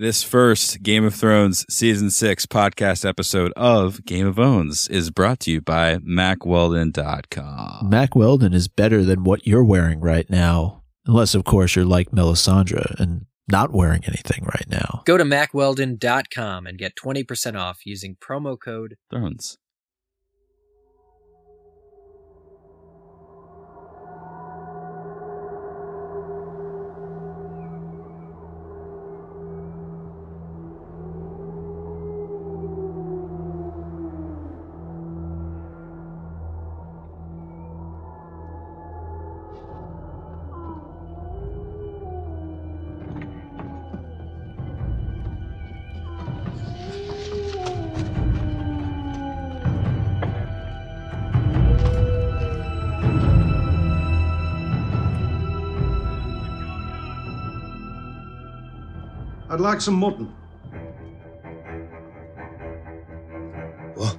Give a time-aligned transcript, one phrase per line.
[0.00, 5.40] This first Game of Thrones Season 6 podcast episode of Game of Owns is brought
[5.40, 7.90] to you by MackWeldon.com.
[7.90, 12.12] Mack Weldon is better than what you're wearing right now, unless, of course, you're like
[12.12, 15.02] Melisandre and not wearing anything right now.
[15.04, 19.58] Go to mackweldon.com and get 20% off using promo code Thrones.
[59.68, 60.24] Like some mutton.
[63.94, 64.16] What?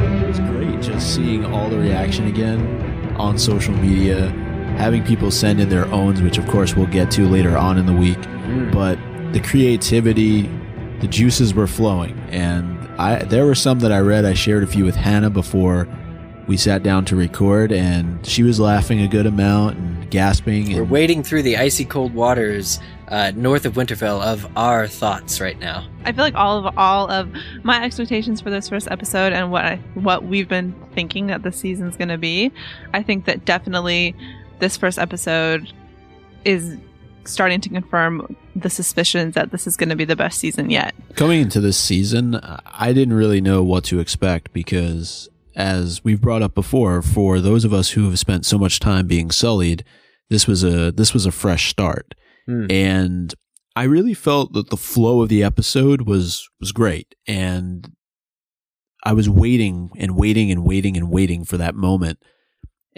[0.00, 4.30] It was great just seeing all the reaction again on social media,
[4.78, 7.84] having people send in their owns, which of course we'll get to later on in
[7.84, 8.16] the week.
[8.16, 8.72] Mm.
[8.72, 8.98] But
[9.34, 10.48] the creativity,
[11.00, 12.71] the juices were flowing, and
[13.02, 14.24] I there were some that I read.
[14.24, 15.88] I shared a few with Hannah before
[16.46, 20.72] we sat down to record, and she was laughing a good amount and gasping.
[20.72, 22.78] We're And wading through the icy cold waters
[23.08, 25.86] uh, north of Winterfell of our thoughts right now.
[26.04, 27.28] I feel like all of all of
[27.62, 31.52] my expectations for this first episode and what I, what we've been thinking that the
[31.52, 32.52] season's going to be,
[32.94, 34.14] I think that definitely
[34.60, 35.72] this first episode
[36.44, 36.76] is
[37.24, 40.94] starting to confirm the suspicions that this is going to be the best season yet.
[41.14, 46.42] Coming into this season, I didn't really know what to expect because, as we've brought
[46.42, 49.84] up before, for those of us who have spent so much time being sullied,
[50.30, 52.14] this was a this was a fresh start,
[52.46, 52.66] Hmm.
[52.70, 53.34] and
[53.76, 57.90] I really felt that the flow of the episode was was great, and
[59.04, 62.18] I was waiting and waiting and waiting and waiting for that moment,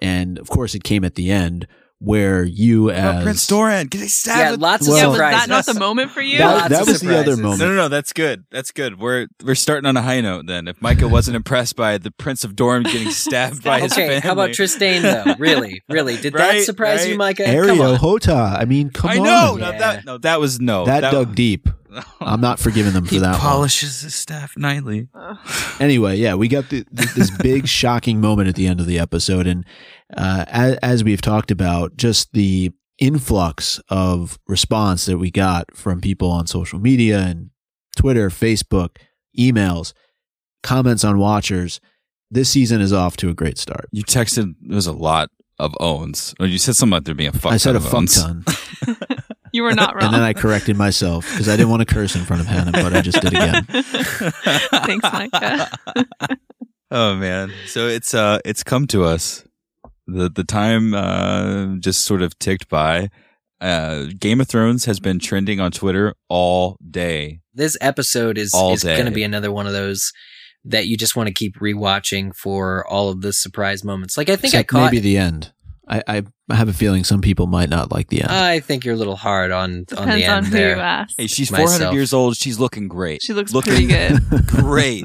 [0.01, 1.67] and of course, it came at the end
[2.05, 4.39] where you as Oh, Prince Doran getting stabbed.
[4.39, 5.41] Yeah, with- lots Well- of yeah, was surprises.
[5.41, 6.39] that not the moment for you?
[6.39, 7.61] that, Lots that of was the other moment.
[7.61, 7.89] No, no, no.
[7.89, 8.45] That's good.
[8.51, 8.99] That's good.
[9.01, 10.47] We're we're starting on a high note.
[10.47, 14.07] Then, if Micah wasn't impressed by the Prince of Doran getting stabbed by his okay,
[14.07, 15.35] family, how about Trystane though?
[15.39, 17.17] Really, really, did that Right, surprise you.
[17.17, 17.45] Micah?
[17.45, 17.99] Come on.
[17.99, 18.59] Hotah.
[18.59, 19.25] I mean, come I on.
[19.25, 19.57] know.
[19.59, 19.71] Yeah.
[19.73, 20.85] No, that no, that was no.
[20.87, 21.69] that, dug deep.
[22.21, 23.41] I'm not forgiving them for He that one.
[23.41, 25.09] polishes his staff nightly.
[25.81, 28.99] Anyway, yeah, we got the, th- this big shocking moment at the end of the
[28.99, 29.65] episode, and
[30.17, 36.01] uh, as, as we've talked about, just the influx of response that we got from
[36.01, 37.51] people on social media and
[37.97, 38.97] Twitter, Facebook,
[39.39, 39.93] emails,
[40.63, 41.81] comments on Watchers.
[42.31, 43.87] This season is off to a great start.
[43.93, 44.55] You texted.
[44.63, 45.29] There was a lot
[45.61, 46.35] of owns.
[46.41, 47.53] Or you said something about there being a fuck.
[47.53, 48.23] I said ton a of fuck owns.
[48.23, 48.45] ton,
[49.55, 50.07] You were not wrong.
[50.07, 52.73] and then I corrected myself because I didn't want to curse in front of Hannah,
[52.73, 53.65] but I just did again.
[54.85, 55.71] Thanks, Micah.
[56.91, 57.53] oh man.
[57.69, 59.45] So it's uh it's come to us.
[60.09, 63.11] The the time uh just sort of ticked by.
[63.61, 67.39] Uh Game of Thrones has been trending on Twitter all day.
[67.55, 70.13] This episode is All is going to be another one of those
[70.65, 74.17] that you just want to keep rewatching for all of the surprise moments.
[74.17, 74.85] Like I think Except I caught.
[74.87, 75.53] maybe the end.
[75.89, 76.03] I,
[76.49, 78.31] I have a feeling some people might not like the end.
[78.31, 80.77] I think you're a little hard on on the end on who there.
[80.77, 81.15] you ask.
[81.17, 81.71] Hey, she's Myself.
[81.79, 82.37] 400 years old.
[82.37, 83.23] She's looking great.
[83.23, 84.21] She looks looking pretty good.
[84.47, 85.05] great.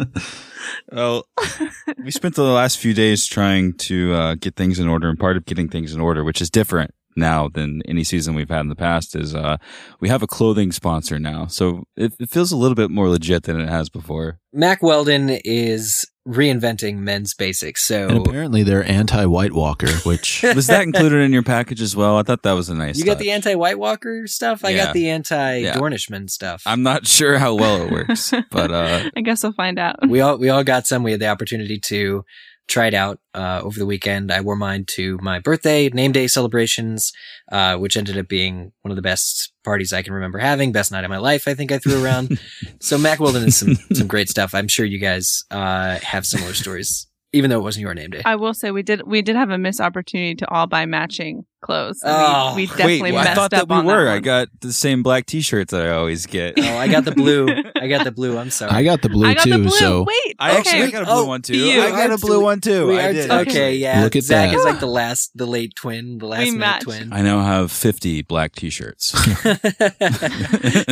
[0.92, 1.26] Well,
[2.04, 5.38] we spent the last few days trying to uh, get things in order, and part
[5.38, 8.70] of getting things in order, which is different now than any season we've had in
[8.70, 9.58] the past, is uh,
[10.00, 11.48] we have a clothing sponsor now.
[11.48, 14.40] So it, it feels a little bit more legit than it has before.
[14.54, 17.84] Mack Weldon is reinventing men's basics.
[17.86, 21.96] So and apparently they're anti White Walker, which Was that included in your package as
[21.96, 22.18] well?
[22.18, 22.98] I thought that was a nice.
[22.98, 23.24] you got touch.
[23.24, 24.64] the anti White Walker stuff.
[24.64, 24.86] I Yeah.
[24.86, 26.62] got the anti Dornishman stuff.
[26.66, 30.08] I'm not sure how well it works, but uh, I guess we'll find out.
[30.08, 31.04] we all we all got some.
[31.04, 32.24] We had the opportunity to
[32.70, 34.32] try it out uh, over the weekend.
[34.32, 37.12] I wore mine to my birthday, name day celebrations,
[37.52, 40.72] uh, which ended up being one of the best parties I can remember having.
[40.72, 42.40] Best night of my life, I think I threw around.
[42.80, 44.54] so Mack Weldon is some some great stuff.
[44.54, 48.22] I'm sure you guys uh, have similar stories, even though it wasn't your name day.
[48.24, 51.46] I will say we did we did have a missed opportunity to all buy matching
[51.62, 52.02] clothes.
[52.04, 54.06] Oh, we, we wait, definitely Wait, messed I thought up that we on were.
[54.06, 56.56] that I got the same black T-shirts that I always get.
[56.58, 57.48] Oh, I got the blue.
[57.76, 58.38] I got the blue.
[58.38, 58.72] I'm sorry.
[58.72, 59.52] I got the blue I got too.
[59.52, 59.70] the blue.
[59.72, 60.58] So Wait, I okay.
[60.60, 61.56] actually I got a blue Oh, one too.
[61.58, 61.82] you.
[61.82, 62.88] I got a blue one too.
[62.88, 63.30] We I did.
[63.32, 64.04] okay, yeah.
[64.04, 64.58] Look at Zach that.
[64.58, 67.12] is like the last, the late twin, the last minute twin.
[67.14, 69.14] I now have 50 black T-shirts.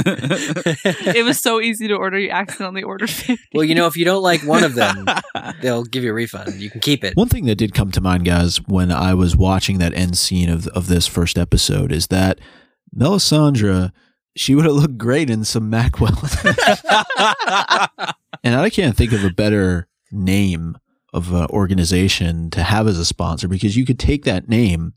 [0.07, 2.17] it was so easy to order.
[2.19, 3.41] You accidentally ordered 50.
[3.53, 5.05] well, you know, if you don't like one of them,
[5.61, 6.55] they'll give you a refund.
[6.55, 7.15] You can keep it.
[7.15, 10.49] One thing that did come to mind, guys, when I was watching that end scene
[10.49, 12.39] of of this first episode is that
[12.95, 13.91] Melisandre,
[14.35, 16.19] she would have looked great in some Mack Weldon.
[18.43, 20.77] and I can't think of a better name
[21.13, 24.93] of an organization to have as a sponsor because you could take that name,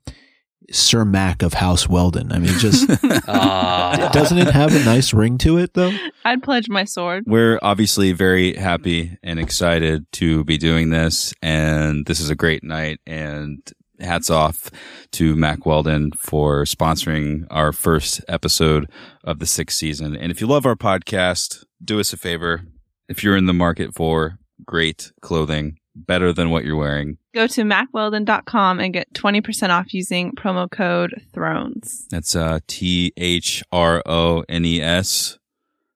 [0.70, 2.32] Sir Mac of House Weldon.
[2.32, 2.88] I mean, just
[3.28, 4.10] ah.
[4.12, 5.92] doesn't it have a nice ring to it though?
[6.24, 7.24] I'd pledge my sword.
[7.26, 12.62] We're obviously very happy and excited to be doing this, and this is a great
[12.62, 13.00] night.
[13.06, 13.60] And
[14.02, 14.70] hats off
[15.12, 18.90] to Mack Weldon for sponsoring our first episode
[19.24, 20.16] of the sixth season.
[20.16, 22.62] And if you love our podcast, do us a favor.
[23.08, 27.62] If you're in the market for great clothing, better than what you're wearing, Go to
[27.62, 32.06] mackweldon.com and get 20% off using promo code THRONES.
[32.10, 35.38] that's uh, T H R O N E S,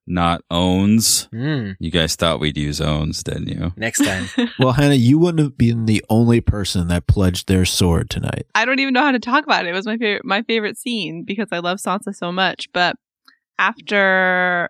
[0.07, 1.29] not owns.
[1.33, 3.73] Mm, You guys thought we'd use owns, didn't you?
[3.77, 4.27] next time.
[4.59, 8.47] Well, Hannah, you wouldn't have been the only person that pledged their sword tonight.
[8.55, 9.71] I don't even know how to talk about it.
[9.71, 12.69] It was my favorite my favorite scene because I love Sansa so much.
[12.73, 12.97] But
[13.59, 14.69] after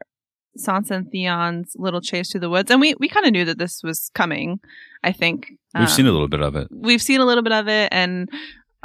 [0.59, 3.59] Sansa and Theon's little chase through the woods, and we we kind of knew that
[3.59, 4.61] this was coming.
[5.03, 6.69] I think We've Um, seen a little bit of it.
[6.71, 8.29] We've seen a little bit of it, and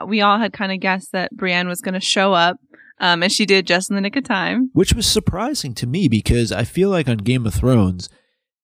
[0.07, 2.57] we all had kind of guessed that Brienne was going to show up,
[2.99, 4.69] um, and she did just in the nick of time.
[4.73, 8.09] which was surprising to me because I feel like on Game of Thrones,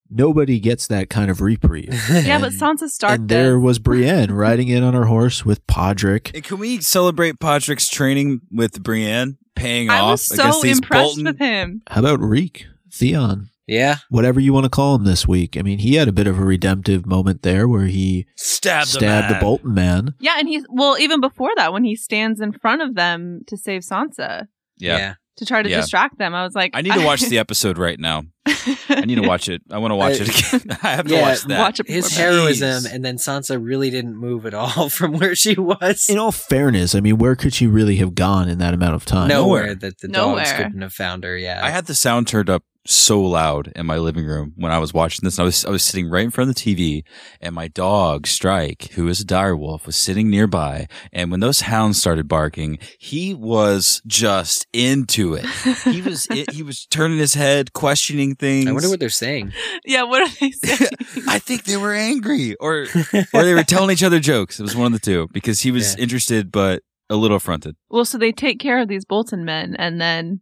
[0.09, 1.93] nobody gets that kind of reprieve.
[2.09, 3.63] Yeah, but Sansa Stark and there did.
[3.63, 6.33] was Brienne riding in on her horse with Podrick.
[6.33, 10.89] And can we celebrate Podrick's training with Brienne paying I off I was so impressed
[11.15, 11.23] Bolton?
[11.25, 11.81] with him.
[11.89, 12.67] How about Reek?
[12.91, 13.49] Theon?
[13.67, 13.97] Yeah.
[14.09, 15.57] Whatever you want to call him this week.
[15.57, 19.33] I mean, he had a bit of a redemptive moment there where he Stab stabbed
[19.33, 20.13] the Bolton man.
[20.19, 23.57] Yeah, and he's well, even before that, when he stands in front of them to
[23.57, 24.47] save Sansa
[24.77, 25.15] Yeah.
[25.37, 25.77] to try to Yeah.
[25.81, 28.23] distract them, I was like, I need to watch the episode right now.
[28.89, 29.61] I need to watch it.
[29.71, 30.29] I want to watch I- it
[30.61, 30.77] again.
[30.83, 31.59] I have to Yeah, watch that.
[31.59, 32.31] watch it His before bed.
[32.33, 32.93] heroism, Jeez.
[32.93, 36.07] and then Sansa really didn't move at all from where she was.
[36.09, 39.05] In all fairness, I mean, where could she really have gone in that amount of
[39.05, 39.27] time?
[39.27, 39.75] Nowhere nowhere.
[39.75, 40.37] that the Nowhere.
[40.43, 41.35] dogs couldn't have found her.
[41.37, 41.59] Yeah.
[41.63, 44.93] I had the sound turned up so loud in my living room when I was
[44.93, 45.39] watching this.
[45.39, 47.03] I was I was sitting right in front of the TV,
[47.41, 50.87] and my dog Strike, who is a dire wolf, was sitting nearby.
[51.11, 55.45] And when those hounds started barking, he was just into it.
[55.83, 58.67] He was he was turning his head, questioning things.
[58.67, 59.51] I wonder what they're saying.
[59.85, 60.91] yeah, what are they saying?
[61.27, 62.85] I think they were angry, or
[63.33, 64.59] or they were telling each other jokes.
[64.59, 66.03] It was one of the two because he was Yeah.
[66.03, 67.75] interested but a little affronted.
[67.89, 70.41] well, so they take care of these Bolton men, and then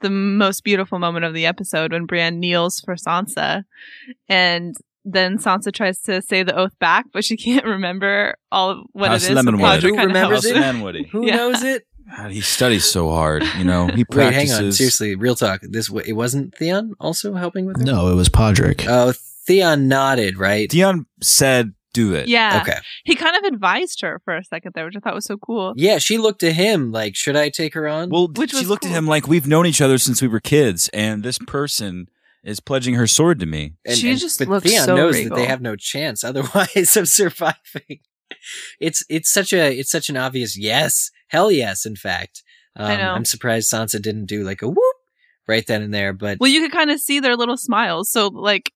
[0.00, 3.64] the most beautiful moment of the episode when Brienne kneels for Sansa,
[4.28, 8.78] and then Sansa tries to say the oath back, but she can't remember all of
[8.92, 9.38] what House it is.
[9.38, 9.80] so Lemonwood.
[9.80, 10.46] Podrick Who remembers helps.
[10.46, 10.56] it?
[10.56, 11.08] Manwoody.
[11.10, 11.36] Who Yeah.
[11.36, 11.86] knows it?
[12.16, 13.42] God, he studies so hard.
[13.58, 14.56] You know, he Wait, practices.
[14.56, 14.72] hang on.
[14.72, 15.60] Seriously, real talk.
[15.62, 17.84] This it wasn't Theon also helping with her.
[17.84, 18.84] No, it was Podrick.
[18.88, 19.12] Oh,
[19.46, 20.70] Theon nodded, right?
[20.70, 22.78] Theon said, "Do it." Yeah, Okay.
[23.04, 25.72] he kind of advised her for a second there, which I thought was so cool.
[25.76, 28.82] Yeah, she looked to him like, "Should I take her on?" Well, Which she looked
[28.84, 28.92] cool.
[28.92, 32.08] at him like we've known each other since we were kids, and this person
[32.44, 33.72] is pledging her sword to me.
[33.84, 35.30] And, She just but looks Theon so knows regal.
[35.36, 37.98] that they have no chance otherwise of surviving.
[38.80, 41.86] It's it's such a it's such an obvious yes, hell yes.
[41.86, 42.42] In fact,
[42.76, 43.12] um, I know.
[43.12, 44.96] I'm surprised Sansa didn't do like a whoop
[45.48, 46.12] right then and there.
[46.12, 48.10] But Well, you could kind of see their little smiles.
[48.10, 48.75] So, like, s-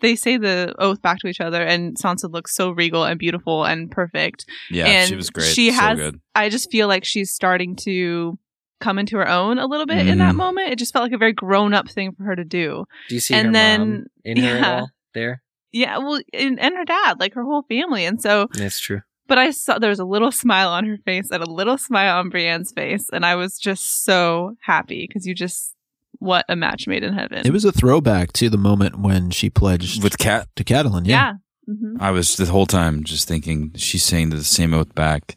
[0.00, 3.64] they say the oath back to each other, and Sansa looks so regal and beautiful
[3.64, 4.44] and perfect.
[4.70, 5.46] Yeah, and she was great.
[5.46, 5.98] She so has.
[5.98, 6.20] good.
[6.34, 8.38] I just feel like she's starting to
[8.80, 10.18] come into her own a little bit in Mhm.
[10.18, 10.70] that moment.
[10.70, 12.84] It just felt like a very grown up thing for her to do.
[13.08, 14.90] do you see and her then- mom in her at all?
[15.14, 18.46] There, Yeah, well, and, and her dad, like her whole family, and so.
[18.52, 19.00] that's true.
[19.26, 22.18] But I saw there was a little smile on her face and a little smile
[22.18, 25.74] on Brienne's face, and I was just so happy because you just
[26.18, 27.46] what a match made in heaven.
[27.46, 31.06] It was a throwback to the moment when she pledged With Cat, to Catelyn.
[31.06, 31.34] Yeah.
[31.66, 31.74] yeah.
[31.74, 35.36] hmm I was the whole time just thinking she's saying the same oath back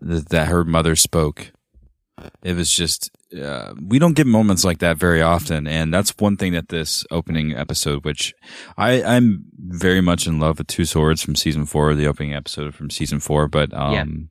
[0.00, 1.52] that, that her mother spoke.
[2.42, 6.38] It was just uh, we don't get moments like that very often, and that's one
[6.38, 8.32] thing that this opening episode, which
[8.78, 12.74] I I'm very much in love with Two Swords from season four, the opening episode
[12.74, 14.30] from season four, but um,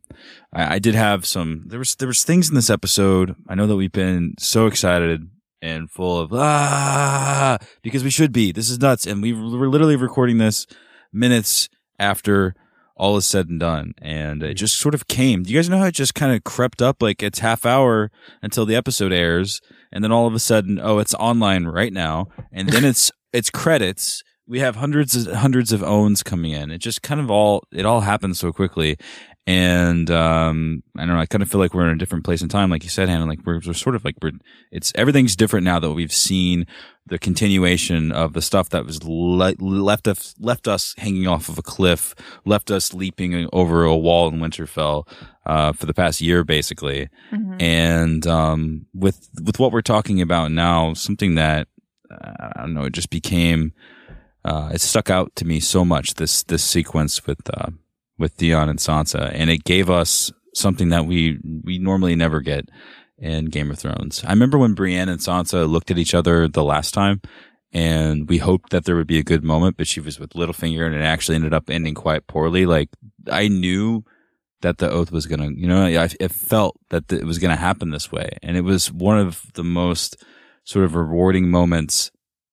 [0.52, 3.36] I, I did have some there was there was things in this episode.
[3.48, 5.30] I know that we've been so excited
[5.66, 8.52] and full of ah because we should be.
[8.52, 10.68] This is nuts, and we we're literally recording this
[11.12, 12.56] minutes after
[12.96, 13.94] all is said and done.
[14.02, 15.44] And it just sort of came.
[15.44, 17.02] Do you guys know how it just kind of crept up?
[17.02, 19.60] Like it's half hour until the episode airs.
[19.92, 22.28] And then all of a sudden, oh, it's online right now.
[22.52, 24.24] And then it's, it's credits.
[24.48, 26.72] We have hundreds and hundreds of owns coming in.
[26.72, 28.98] It just kind of all, it all happens so quickly.
[29.48, 31.20] And, um, I don't know.
[31.20, 32.72] I kind of feel like we're in a different place in time.
[32.72, 34.32] Like you said, Hannah, like we're, we're sort of like we're,
[34.72, 36.66] it's, everything's different now that we've seen
[37.08, 41.60] the continuation of the stuff that was le- left us left us hanging off of
[41.60, 45.08] a cliff, left us leaping over a wall in Winterfell
[45.46, 47.10] uh, for the past year, basically.
[47.32, 47.62] Mhm.
[47.62, 51.68] And um, with with what we're talking about now, something that
[52.10, 53.74] uh, I don't know, it just became
[54.44, 56.16] uh, it stuck out to me so much.
[56.16, 57.70] This this sequence with uh,
[58.18, 62.70] with Theon and Sansa, and it gave us something that we we normally never get
[63.18, 64.24] in Game of Thrones.
[64.26, 67.22] I remember when Brienne and Sansa looked at each other the last time,
[67.72, 70.86] and we hoped that there would be a good moment, but she was with Littlefinger,
[70.86, 72.66] and it actually ended up ending quite poorly.
[72.66, 72.90] Like
[73.30, 74.04] I knew
[74.62, 77.92] that the oath was gonna, you know, I, it felt that it was gonna happen
[77.92, 80.24] this way, and it was one of the most
[80.64, 82.12] sort of rewarding moments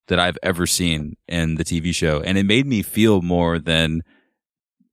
[0.08, 4.02] that I've ever seen in the TV show, and it made me feel more than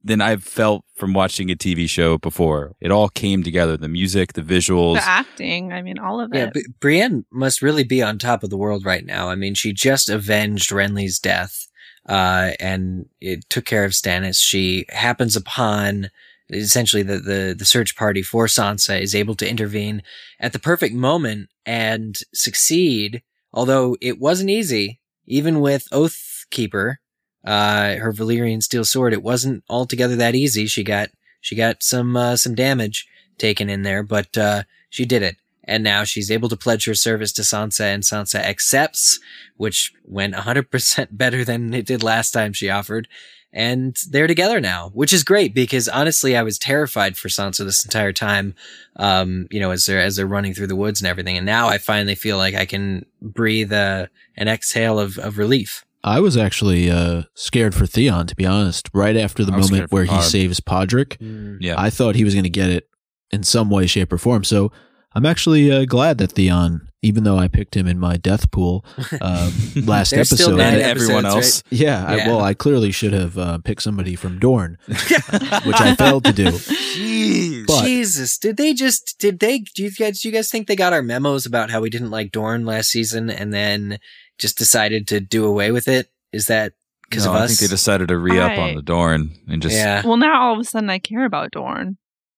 [0.03, 2.75] than I've felt from watching a TV show before.
[2.79, 4.95] It all came together: the music, the visuals.
[4.95, 6.53] The acting, I mean, all of Yeah, it.
[6.53, 9.29] B- Brienne must really be on top of the world right now.
[9.29, 11.67] I mean, she just avenged Renly's death,
[12.07, 14.39] uh, and it took care of Stannis.
[14.41, 16.09] She happens upon
[16.51, 20.01] essentially the, the, the search party for Sansa is able to intervene
[20.39, 23.21] at the perfect moment and succeed.
[23.53, 26.95] Although it wasn't easy, even with Oathkeeper,
[27.43, 30.67] uh, her Valyrian steel sword, it wasn't altogether that easy.
[30.67, 31.09] She got,
[31.41, 35.37] she got some, uh, some damage taken in there, but, uh, she did it.
[35.63, 39.19] And now she's able to pledge her service to Sansa and Sansa accepts,
[39.55, 43.07] which went 100% better than it did last time she offered.
[43.51, 47.83] And they're together now, which is great because honestly, I was terrified for Sansa this
[47.83, 48.53] entire time.
[48.95, 51.37] Um, you know, as they're, as they're running through the woods and everything.
[51.37, 55.85] And now I finally feel like I can breathe, uh, an exhale of, of relief.
[56.03, 58.89] I was actually uh, scared for Theon, to be honest.
[58.93, 60.23] Right after the I was scared moment where he Pod.
[60.23, 61.17] saves Podrick,
[61.61, 62.87] Yeah, I thought he was going to get it
[63.31, 64.43] in some way, shape, or form.
[64.43, 64.71] So
[65.13, 68.85] I'm actually uh, glad that Theon, even though I picked him in my death pool
[69.21, 69.51] um,
[69.85, 71.33] last There's still episode, and episodes, everyone right?
[71.35, 71.63] else.
[71.69, 76.23] yeah, I, well, I clearly should have uh, picked somebody from Dorne, which I failed
[76.25, 76.45] to do.
[76.45, 77.65] Jeez.
[77.67, 80.75] But- Jesus, did they just did they do you guys do you guys think they
[80.75, 83.99] got our memos about how we didn't like Dorne last season and then
[84.39, 86.09] just decided to do away with it?
[86.33, 86.73] Is that
[87.09, 87.43] because No, of us?
[87.43, 90.01] I think they decided to re up I- on the Dorne and just yeah.
[90.05, 91.97] well, now all of a sudden I care about Dorne.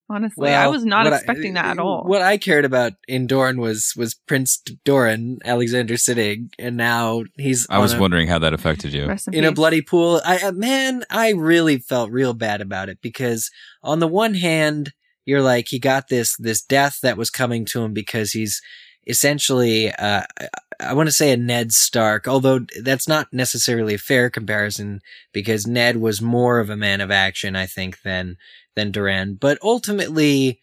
[0.10, 2.04] Honestly, I was not what I- expecting that at all.
[2.04, 7.66] What I cared about in Dorne was was Prince Doran, Alexander Siddig, and now he's
[7.70, 9.10] I was a- wondering how that affected you.
[9.10, 10.20] In, in a bloody pool.
[10.26, 13.50] I uh, man, I really felt real bad about it because
[13.84, 14.92] on the one hand,
[15.26, 18.62] you're like he got this this death that was coming to him because he's
[19.08, 20.24] essentially uh
[20.80, 25.68] I- want to say a Ned Stark, although that's not necessarily a fair comparison because
[25.68, 28.38] Ned was more of a man of action, I think, than
[28.76, 29.36] than Doran.
[29.36, 30.60] But ultimately,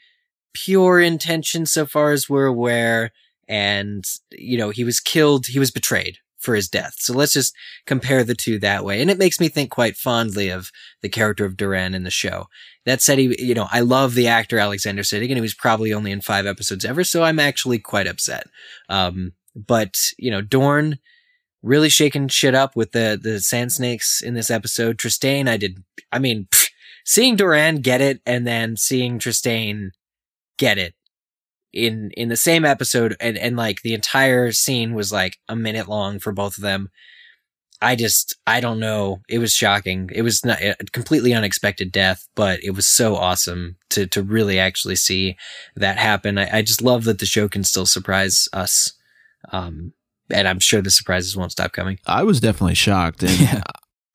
[0.55, 3.13] pure intention, so far as we're aware,
[3.47, 6.95] and you know he was killed, he was betrayed for his death.
[6.99, 7.55] So let's just
[7.87, 9.01] compare the two that way.
[9.01, 10.71] And it makes me think quite fondly of
[11.03, 12.47] the character of Doran in the show.
[12.87, 15.93] That said, he, you know, I love the actor Alexander Siddig and he was probably
[15.93, 17.05] only in five episodes ever.
[17.05, 18.47] So I'm actually quite upset.
[18.89, 20.99] Um, but you know, Dorne
[21.63, 24.97] really shaking shit up with the, the sand snakes in this episode.
[24.97, 26.71] Trystane, I did, I mean, pfft,
[27.05, 29.91] seeing Doran get it and then seeing Trystane
[30.57, 30.95] get it
[31.73, 35.89] in in the same episode and and like the entire scene was like a minute
[35.89, 36.89] long for both of them
[37.83, 42.27] i just i don't know it was shocking it was not a completely unexpected death
[42.35, 45.37] but it was so awesome to to really actually see
[45.77, 48.93] that happen i, I just love that the show can still surprise us
[49.53, 49.93] um
[50.31, 53.63] and i'm sure the surprises won't stop coming I was definitely shocked, and Yeah.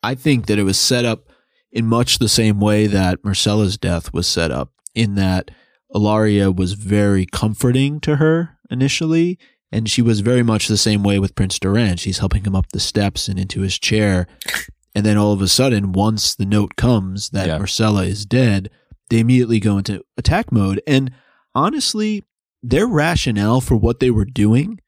[0.03, 1.29] I think that it was set up
[1.71, 4.71] in much the same way that Myrcella's death was set up.
[4.93, 5.49] In that
[5.93, 9.37] Ellaria was very comforting to her initially,
[9.71, 11.97] and she was very much the same way with Prince Doran.
[11.97, 14.27] She's helping him up the steps and into his chair,
[14.95, 17.59] and then all of a sudden, once the note comes that Yeah.
[17.59, 18.69] Myrcella is dead,
[19.09, 20.81] they immediately go into attack mode.
[20.87, 21.11] And
[21.53, 22.23] honestly,
[22.61, 24.79] their rationale for what they were doing,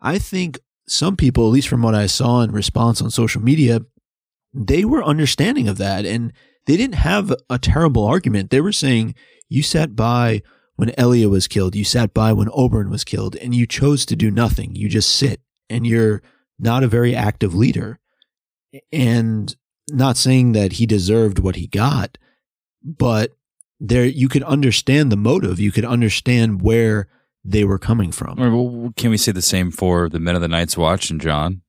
[0.00, 0.58] I think
[0.88, 3.80] some people, at least from what I saw in response on social media,
[4.54, 6.32] they were understanding of that and
[6.66, 8.50] they didn't have a terrible argument.
[8.50, 9.14] They were saying,
[9.48, 10.42] you sat by
[10.76, 14.16] when Elia was killed, you sat by when Oberyn was killed, and you chose to
[14.16, 14.74] do nothing.
[14.74, 16.22] You just sit and you're
[16.58, 17.98] not a very active leader.
[18.92, 19.54] And
[19.90, 22.18] not saying that he deserved what he got,
[22.82, 23.36] but
[23.80, 25.60] there you could understand the motive.
[25.60, 27.08] You could understand where
[27.44, 28.36] they were coming from.
[28.36, 31.62] Well, can we say the same for the Men of the Night's Watch and Jon?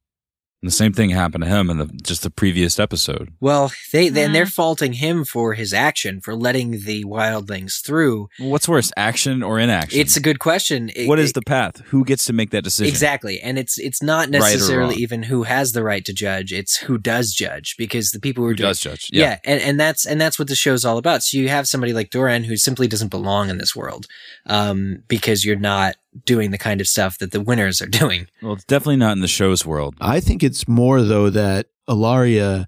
[0.63, 3.31] And the same thing happened to him in the just the previous episode.
[3.39, 8.29] Well, they then they're faulting him for his action for letting the wildlings through.
[8.39, 9.99] What's worse, action or inaction?
[9.99, 10.89] It's a good question.
[10.95, 11.81] It- what is it- the path?
[11.89, 12.89] Who gets to make that decision?
[12.91, 13.39] Exactly.
[13.39, 14.99] And it's it's not necessarily wrong.
[15.01, 18.47] even who has the right to judge, it's who does judge because the people who,
[18.47, 19.09] are Who doing does judge?
[19.13, 19.37] yeah.
[19.45, 21.21] and, and that's and that's what the show's all about.
[21.21, 24.07] So you have somebody like Doran who simply doesn't belong in this world.
[24.47, 28.27] Um, because you're not doing the kind of stuff that the winners are doing.
[28.41, 29.95] Well, it's definitely not in the show's world.
[30.01, 32.65] I think it's more though that Ellaria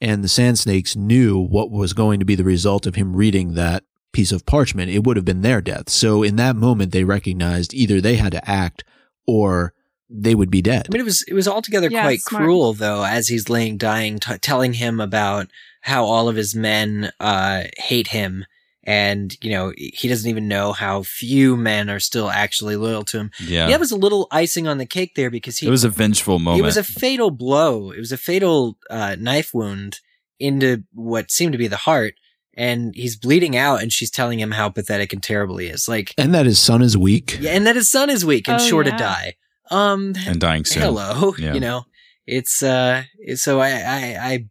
[0.00, 3.54] and the Sand Snakes knew what was going to be the result of him reading
[3.54, 4.90] that piece of parchment.
[4.90, 5.88] It would have been their death.
[5.90, 8.84] So in that moment, they recognized either they had to act
[9.26, 9.72] or
[10.08, 10.86] they would be dead.
[10.88, 12.44] I mean, it was it was altogether Yeah, quite smart.
[12.44, 15.48] cruel, though, as he's laying dying, t- telling him about
[15.80, 18.44] how all of his men uh, hate him,
[18.86, 23.18] and you know he doesn't even know how few men are still actually loyal to
[23.18, 23.30] him.
[23.44, 23.66] Yeah.
[23.68, 26.38] That was a little icing on the cake there because he it was a vengeful
[26.38, 26.60] moment.
[26.62, 27.90] it was a fatal blow.
[27.90, 30.00] It was a fatal uh, knife wound
[30.38, 32.14] into what seemed to be the heart,
[32.54, 35.88] and he's bleeding out, and she's telling him how pathetic and terrible he is.
[35.88, 37.38] Like, and that his son is weak.
[37.40, 38.90] yeah, and that his son is weak and Oh, sure yeah.
[38.92, 39.34] to die.
[39.70, 40.82] Um, and dying soon.
[40.84, 41.52] hello Yeah.
[41.54, 41.86] you know
[42.24, 43.02] it's uh
[43.34, 44.44] so I, I i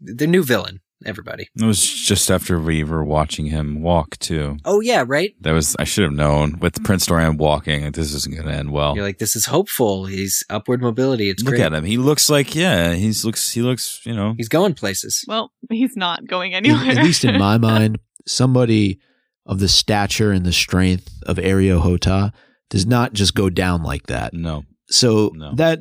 [0.00, 4.56] the new villain everybody It was just after we were watching him walk too.
[4.64, 6.84] oh yeah right That was I should have known with hmm.
[6.84, 7.84] Prince Doran walking.
[7.84, 8.94] like, This isn't going to end well.
[8.94, 11.84] you're like this is hopeful he's upward mobility it's Look great at him.
[11.84, 12.94] He looks like yeah.
[12.94, 13.50] He's looks.
[13.50, 14.00] He looks.
[14.04, 14.34] You know.
[14.36, 16.90] he's going places Well, he's not going anywhere.
[16.90, 19.00] at least in my mind, somebody
[19.46, 22.32] of the stature and the strength of Areo Hotah
[22.70, 24.32] does not just go down like that.
[24.32, 24.64] No.
[24.88, 25.54] So No.
[25.56, 25.80] that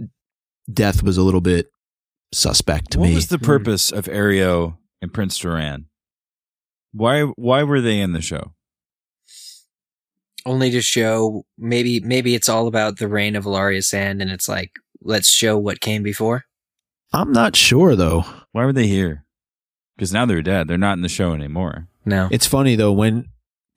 [0.71, 1.67] death was a little bit
[2.33, 3.11] suspect to what me.
[3.11, 3.45] What was the hmm.
[3.45, 5.85] purpose of Areo and Prince Doran?
[6.93, 7.23] Why?
[7.35, 8.53] Why were they in the show?
[10.45, 14.49] only to show maybe maybe it's all about the reign of Ellaria Sand and it's
[14.49, 16.43] like let's show what came before
[17.13, 18.25] I'm not sure though.
[18.51, 19.25] Why were they here?
[19.95, 20.67] Because now they're dead.
[20.67, 21.87] They're not in the show anymore.
[22.05, 23.27] no It's funny though when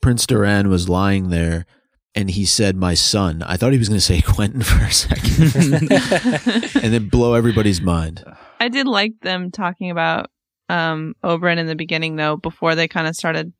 [0.00, 1.66] Prince Doran was lying there
[2.14, 4.90] and he said my son, I thought he was going to say Quentyn for a
[4.90, 8.24] second and then blow everybody's mind.
[8.58, 10.30] I did like them talking about
[10.68, 13.52] um Oberyn in the beginning though, before they kind of started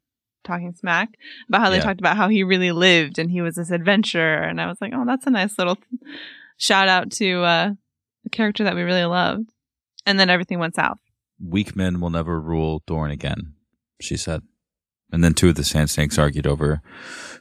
[0.45, 1.09] talking smack
[1.49, 1.83] about how they Yeah.
[1.83, 4.93] talked about how he really lived and he was this adventurer and I was like,
[4.95, 5.79] "Oh, that's a nice little
[6.57, 7.71] shout out to uh
[8.25, 9.51] a character that we really loved."
[10.05, 10.99] And then everything went south.
[11.45, 13.55] Weak men will never rule Dorne again.
[14.01, 14.43] She said.
[15.13, 16.81] And then two of the Sand Snakes argued over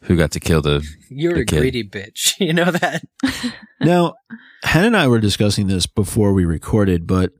[0.03, 0.83] who got to kill the.
[1.09, 1.59] you're The a kid.
[1.59, 3.03] greedy bitch you know that
[3.81, 4.13] Now,
[4.63, 7.31] Hannah and I were discussing this before we recorded, but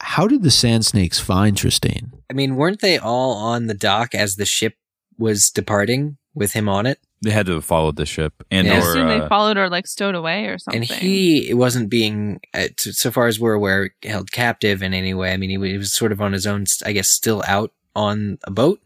[0.00, 2.10] how did the Sand Snakes find Trystane?
[2.30, 4.74] I mean weren't they all on the dock as the ship
[5.18, 8.74] was departing with him on it They had to have followed the ship and Yeah.
[8.74, 10.82] I or assume they uh, followed or like stowed away or something.
[10.82, 15.14] And he wasn't being, uh, t- so far as we're aware, held captive in any
[15.14, 15.32] way.
[15.32, 17.72] I mean, he, wa- he was sort of on his own, I guess, still out
[17.94, 18.80] on a boat,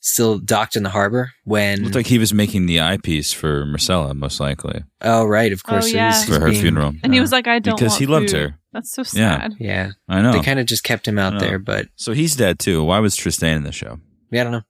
[0.00, 1.82] still docked in the harbor when.
[1.82, 5.86] looked like he was making the eyepiece for Myrcella, most likely oh, right, of course.
[5.86, 6.12] Oh, so yeah.
[6.12, 6.92] he's- for he's her being- funeral.
[7.02, 8.58] and he was like, "I don't because want he loved food." her.
[8.72, 9.54] That's so sad.
[9.58, 9.66] Yeah.
[9.68, 9.90] yeah.
[10.08, 10.32] I know.
[10.32, 12.82] They kind of just kept him out there, but so he's dead too.
[12.82, 14.00] Why was Tristan in the show?
[14.30, 14.62] yeah, I don't know.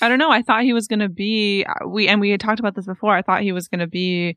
[0.00, 0.30] I don't know.
[0.30, 3.16] I thought he was going to be we and we had talked about this before.
[3.16, 4.36] I thought he was going to be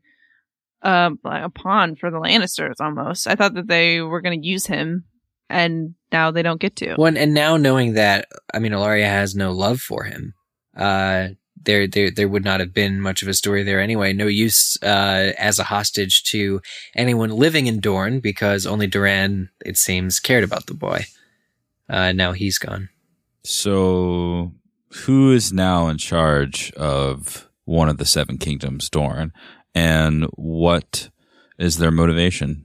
[0.82, 3.28] um like a pawn for the Lannisters almost.
[3.28, 5.04] I thought that they were going to use him
[5.48, 6.94] and now they don't get to.
[6.94, 10.34] One, and now knowing that, I mean, Ellaria has no love for him,
[10.76, 11.28] uh,
[11.64, 14.12] there, there, there would not have been much of a story there anyway.
[14.12, 16.60] No use, uh, as a hostage to
[16.94, 21.04] anyone living in Dorne because only Doran, it seems, cared about the boy.
[21.88, 22.88] Uh, now he's gone.
[23.44, 24.52] So
[25.04, 29.32] who is now in charge of one of the seven kingdoms, Dorne,
[29.74, 31.10] and what
[31.58, 32.64] is their motivation?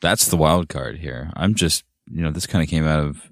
[0.00, 1.30] That's the wild card here.
[1.34, 3.30] I'm just, you know, this kind of came out of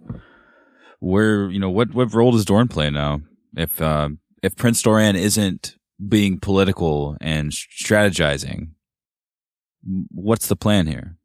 [1.00, 3.20] where, you know, what what role does Dorne play now?
[3.56, 4.10] If uh,
[4.42, 5.76] if Prince Doran isn't
[6.08, 8.70] being political and strategizing,
[10.10, 11.16] what's the plan here?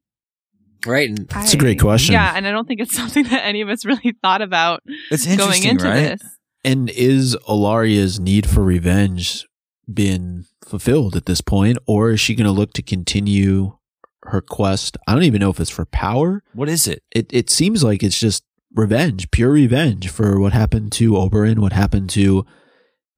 [0.85, 1.09] Right.
[1.09, 2.13] And That's a great question.
[2.13, 5.25] Yeah, and I don't think it's something that any of us really thought about It's
[5.25, 6.19] going interesting, into right?
[6.19, 6.23] this.
[6.63, 9.45] And is Ellaria's need for revenge
[9.91, 13.77] been fulfilled at this point, or is she going to look to continue
[14.23, 14.97] her quest?
[15.07, 16.43] I don't even know if it's for power.
[16.53, 17.03] What is it?
[17.11, 21.73] It it seems like it's just revenge, pure revenge for what happened to Oberyn, what
[21.73, 22.45] happened to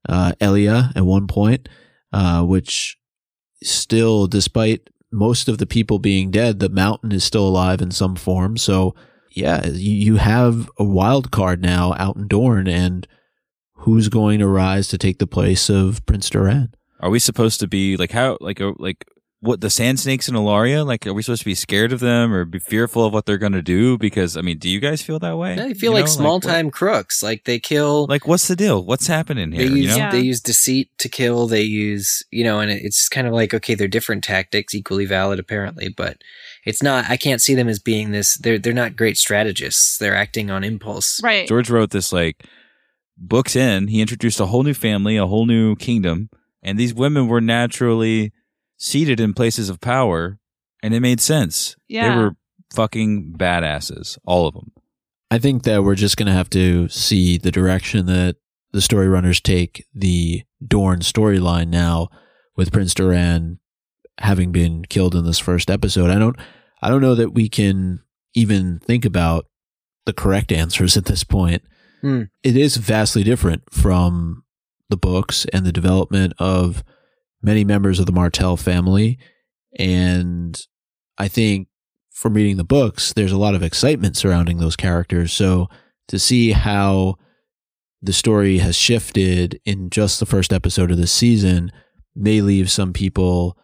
[0.08, 1.68] uh, Elia at one point,
[2.14, 2.98] uh, which
[3.64, 8.16] still, despite most of the people being dead, the mountain is still alive in some
[8.16, 8.58] form.
[8.58, 8.96] So
[9.32, 13.08] yeah, you, you have a wild card now out in Dorne, and
[13.74, 16.74] who's going to rise to take the place of Prince Doran?
[17.00, 19.06] Are we supposed to be like how like uh, like
[19.42, 20.86] what the sand snakes in Ellaria?
[20.86, 23.38] Like, are we supposed to be scared of them or be fearful of what they're
[23.38, 23.98] going to do?
[23.98, 25.56] Because I mean, do you guys feel that way?
[25.56, 27.24] They feel You like know, small what- time crooks.
[27.24, 28.06] Like they kill.
[28.08, 28.84] Like, what's the deal?
[28.84, 29.68] What's happening they here?
[29.68, 29.96] use you know?
[29.96, 30.12] Yeah.
[30.12, 31.48] they use deceit to kill.
[31.48, 35.40] They use you know, and it's kind of like okay, they're different tactics, equally valid
[35.40, 36.18] apparently, but
[36.66, 37.10] it's not.
[37.10, 38.38] I can't see them as being this.
[38.38, 39.98] They're they're not great strategists.
[39.98, 41.22] They're acting on impulse.
[41.24, 41.48] Right.
[41.48, 42.44] George wrote this like
[43.18, 43.88] books in.
[43.88, 46.30] He introduced a whole new family, a whole new kingdom,
[46.62, 48.34] and these women were naturally
[48.80, 50.40] seated in places of power,
[50.82, 51.76] and it made sense.
[51.88, 52.10] Yeah.
[52.10, 52.32] They were
[52.74, 54.72] fucking badasses, all of them.
[55.30, 58.38] I think that we're just going to have to see the direction that
[58.72, 62.10] the story runners take the Dorne storyline now
[62.56, 63.60] with Prince Doran
[64.18, 66.10] having been killed in this first episode.
[66.10, 66.36] I don't
[66.82, 68.02] I don't know that we can
[68.34, 69.46] even think about
[70.06, 71.64] the correct answers at this point.
[72.02, 72.24] Hmm.
[72.44, 74.44] It is vastly different from
[74.90, 76.84] the books and the development of
[77.42, 79.18] many members of the Martell family
[79.78, 80.60] and
[81.18, 81.68] I think
[82.12, 85.32] from reading the books, there's a lot of excitement surrounding those characters.
[85.32, 85.70] So
[86.08, 87.16] to see how
[88.02, 91.72] the story has shifted in just the first episode of this season
[92.16, 93.58] may leave some people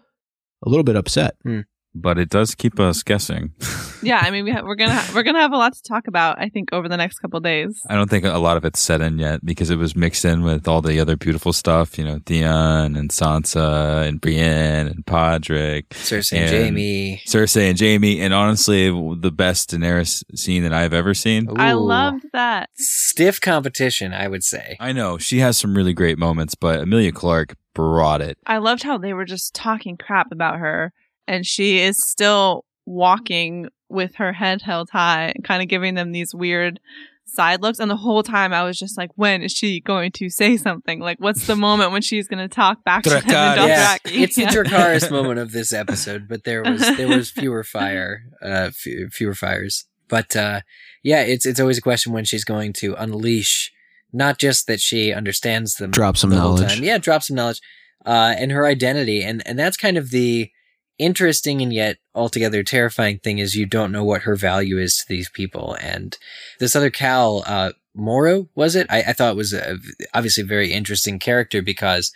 [0.66, 1.36] a little bit upset.
[1.44, 1.62] Hmm.
[1.98, 3.54] But it does keep us guessing.
[4.04, 6.06] Yeah, I mean, we ha- we're gonna ha- we're gonna have a lot to talk
[6.08, 6.40] about.
[6.40, 7.82] I think over the next couple days.
[7.90, 10.44] I don't think a lot of it's set in yet because it was mixed in
[10.44, 15.88] with all the other beautiful stuff, you know, Theon and Sansa and Brienne and Podrick,
[15.90, 17.22] Cersei and And- Jaime.
[17.26, 21.48] Cersei and Jaime, and honestly, the best Daenerys scene that I've ever seen.
[21.58, 22.70] I loved that.
[22.76, 24.14] stiff competition.
[24.14, 24.78] I would say.
[24.80, 28.38] I know she has some really great moments, but Emilia Clarke brought it.
[28.46, 30.94] I loved how they were just talking crap about her,
[31.28, 36.12] and she is still walking with her head held high, and kind of giving them
[36.12, 36.80] these weird
[37.28, 37.80] side looks.
[37.80, 41.00] And the whole time, I was just like, when is she going to say something?
[41.00, 43.68] Like, what's the moment when she's going to talk back to them in Dracarys.
[43.68, 44.22] Yeah, Dothraki?
[44.22, 44.52] it's the Yeah.
[44.54, 49.34] Dracarys moment of this episode, but there was there was fewer fire, uh, few, fewer
[49.36, 49.86] fires.
[50.08, 50.62] But uh,
[51.04, 53.72] yeah, it's it's always a question when she's going to unleash,
[54.14, 56.76] not just that she understands them, Drop some the knowledge.
[56.76, 56.84] time.
[56.84, 57.60] Yeah, drop some knowledge,
[58.06, 60.50] uh, and her identity, and and that's kind of the
[60.98, 65.06] interesting and yet altogether terrifying thing is you don't know what her value is to
[65.08, 65.76] these people.
[65.82, 66.18] And
[66.60, 68.88] this other Khal, uh, Moro, was it?
[68.90, 69.78] I, I thought was a,
[70.14, 72.12] obviously a very interesting character because,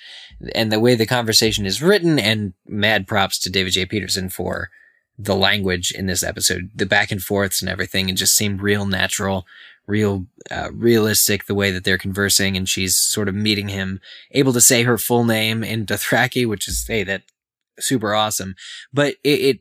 [0.54, 3.86] and the way the conversation is written, and mad props to David J.
[3.86, 4.70] Peterson for
[5.18, 8.08] the language in this episode, the back and forths and everything.
[8.08, 9.46] It just seemed real natural,
[9.86, 12.56] real, uh, realistic the way that they're conversing.
[12.56, 14.00] And she's sort of meeting him,
[14.32, 17.24] able to say her full name in Dothraki, which is, hey, that
[17.80, 18.56] super awesome.
[18.94, 19.60] But it, it,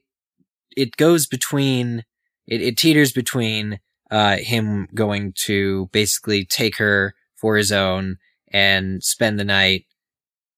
[0.77, 2.05] it goes between,
[2.47, 8.17] it, it teeters between, uh, him going to basically take her for his own
[8.53, 9.85] and spend the night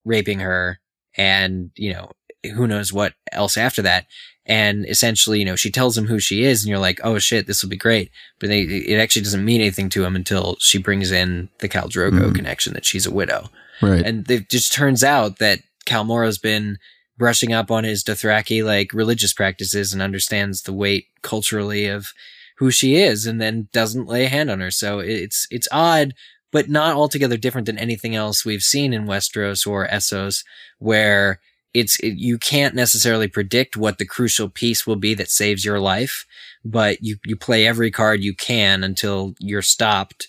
[0.04, 0.78] raping her
[1.16, 2.10] and, you know,
[2.54, 4.06] who knows what else after that.
[4.46, 7.46] And essentially, you know, she tells him who she is, and you're like, "Oh shit,
[7.46, 10.78] this will be great." But they, it actually doesn't mean anything to him until she
[10.78, 12.34] brings in the Khal Drogo Mhm.
[12.34, 13.50] connection that she's a widow.
[13.82, 14.04] Right.
[14.04, 16.78] And it just turns out that Khal Moro's been
[17.20, 22.14] brushing up on his Dothraki like religious practices and understands the weight culturally of
[22.56, 24.70] who she is, and then doesn't lay a hand on her.
[24.70, 26.14] So it's it's odd,
[26.50, 30.44] but not altogether different than anything else we've seen in Westeros or Essos,
[30.78, 31.40] where
[31.74, 35.78] it's it, you can't necessarily predict what the crucial piece will be that saves your
[35.78, 36.24] life,
[36.64, 40.26] but you you play every card you can until you're stopped,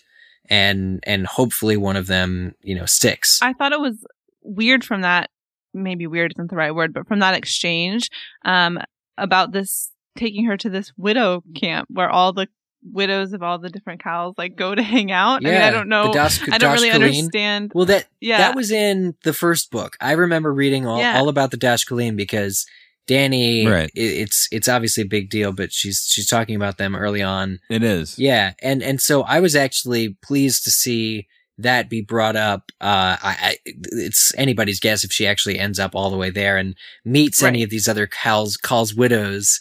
[0.50, 3.40] and and hopefully one of them you know sticks.
[3.42, 3.96] I thought it was
[4.44, 5.30] weird from that.
[5.74, 8.10] Maybe weird isn't the right word, but from that exchange
[8.46, 8.80] um,
[9.18, 12.48] about this taking her to this widow camp where all the
[12.92, 15.46] widows of all the different khals like go to hang out.
[15.46, 16.08] I mean, I don't know.
[16.08, 17.06] The Das- I don't really Dosh khaleen.
[17.06, 17.72] understand.
[17.76, 18.40] Well, that Yeah.
[18.40, 19.96] that was in the first book.
[20.02, 21.20] I remember reading all, Yeah.
[21.20, 22.66] all about the Dosh khaleen because
[23.08, 23.90] Dany, Right.
[23.96, 27.60] i- it's it's obviously a big deal, but she's she's talking about them early on.
[27.70, 28.18] It is.
[28.18, 31.28] Yeah, and and so I was actually pleased to see
[31.64, 32.72] that be brought up.
[32.80, 36.58] Uh, I, I it's anybody's guess if she actually ends up all the way there
[36.58, 39.60] and meets any of these other Khal's Khal's widows.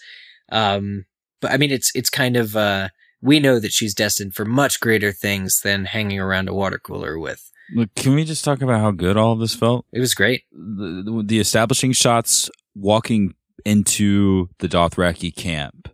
[0.51, 1.07] Um,
[1.41, 2.89] but I mean, it's it's kind of uh,
[3.23, 7.19] we know that she's destined for much greater things than hanging around a water cooler
[7.19, 7.51] with.
[7.75, 9.87] Look, can we just talk about how good all of this felt?
[9.93, 10.43] It was great.
[10.51, 13.35] The, the, the establishing shots walking
[13.65, 15.89] into the Dothraki camp,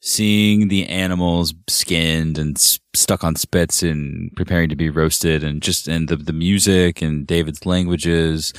[0.00, 2.58] seeing the animals skinned and
[2.94, 7.26] stuck on spits and preparing to be roasted, and just and the the music and
[7.26, 8.52] David's languages,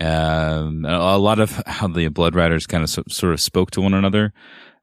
[0.00, 3.70] um, a, a lot of how the Blood Riders kind of so, sort of spoke
[3.72, 4.32] to one another.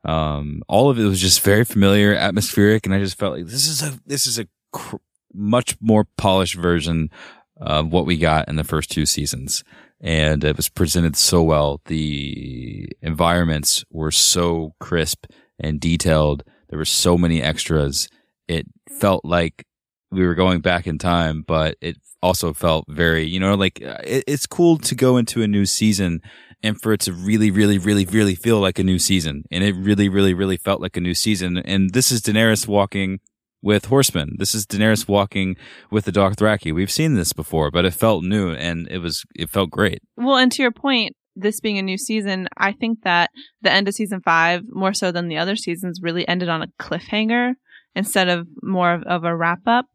[0.05, 3.67] Um, all of it was just very familiar, atmospheric, and I just felt like this
[3.67, 4.97] is a this is a cr-
[5.33, 7.09] much more polished version
[7.57, 9.63] of what we got in the first two seasons.
[10.01, 11.79] And it was presented so well.
[11.85, 15.27] The environments were so crisp
[15.59, 16.43] and detailed.
[16.69, 18.07] There were so many extras.
[18.47, 18.65] It
[18.99, 19.65] felt like
[20.11, 23.97] we were going back in time, but it also felt very, you know, like uh,
[24.03, 26.21] it, it's cool to go into a new season
[26.61, 29.43] and for it to really, really, really, really feel like a new season.
[29.51, 31.57] And it really, really, really felt like a new season.
[31.57, 33.19] And this is Daenerys walking
[33.61, 34.35] with horsemen.
[34.37, 35.57] This is Daenerys walking
[35.91, 36.73] with the Dothraki.
[36.73, 40.01] We've seen this before, but it felt new and it was, it felt great.
[40.15, 43.29] Well, and to your point, this being a new season, I think that
[43.61, 46.67] the end of season five, more so than the other seasons, really ended on a
[46.79, 47.53] cliffhanger
[47.95, 49.85] instead of more of, of a wrap up.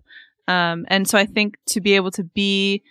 [0.46, 2.83] Um, and so I think to be able to be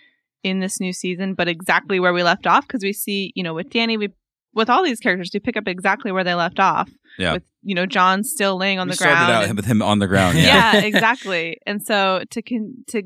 [0.44, 3.54] in this new season, but exactly where we left off, because we see, you know,
[3.54, 4.08] with Dany, we
[4.54, 6.88] with all these characters, we pick up exactly where they left off.
[7.18, 7.34] Yeah.
[7.34, 9.32] With you know Jon still laying on we the started ground.
[9.32, 10.38] out and- with him on the ground.
[10.38, 10.74] Yeah.
[10.74, 11.58] yeah, exactly.
[11.66, 13.02] And so to con- to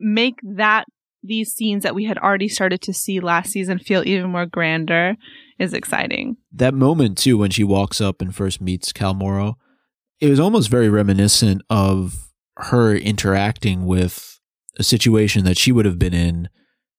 [0.00, 0.84] make that
[1.26, 5.16] these scenes that we had already started to see last season feel even more grander
[5.58, 6.36] is exciting.
[6.52, 9.56] that moment too when she walks up and first meets Khal Moro,
[10.20, 14.38] it was almost very reminiscent of her interacting with
[14.78, 16.48] a situation that she would have been in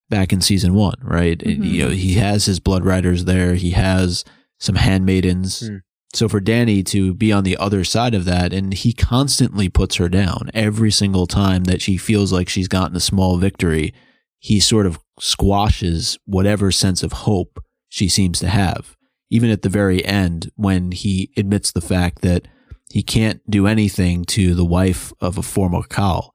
[0.10, 1.42] back in season one, right?
[1.44, 1.72] It- Mhm.
[1.72, 3.56] you know, he has his blood riders there.
[3.56, 4.24] He has
[4.60, 5.68] some handmaidens.
[5.68, 5.76] Hmm.
[6.14, 9.96] So for Dany to be on the other side of that, and he constantly puts
[9.96, 13.94] her down every single time that she feels like she's gotten a small victory,
[14.40, 18.96] he sort of squashes whatever sense of hope she seems to have.
[19.30, 22.48] Even at the very end, when he admits the fact that
[22.92, 26.30] he can't do anything to the wife of a former Khal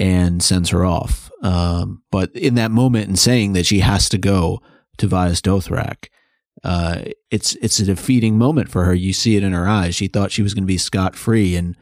[0.00, 1.30] and sends her off.
[1.42, 4.60] Um, but in that moment, in saying that she has to go
[4.98, 6.08] to Vaes Dothrak,
[6.62, 8.94] uh, it's it's a defeating moment for her.
[8.94, 9.94] You see it in her eyes.
[9.94, 11.76] She thought she was going to be scot free and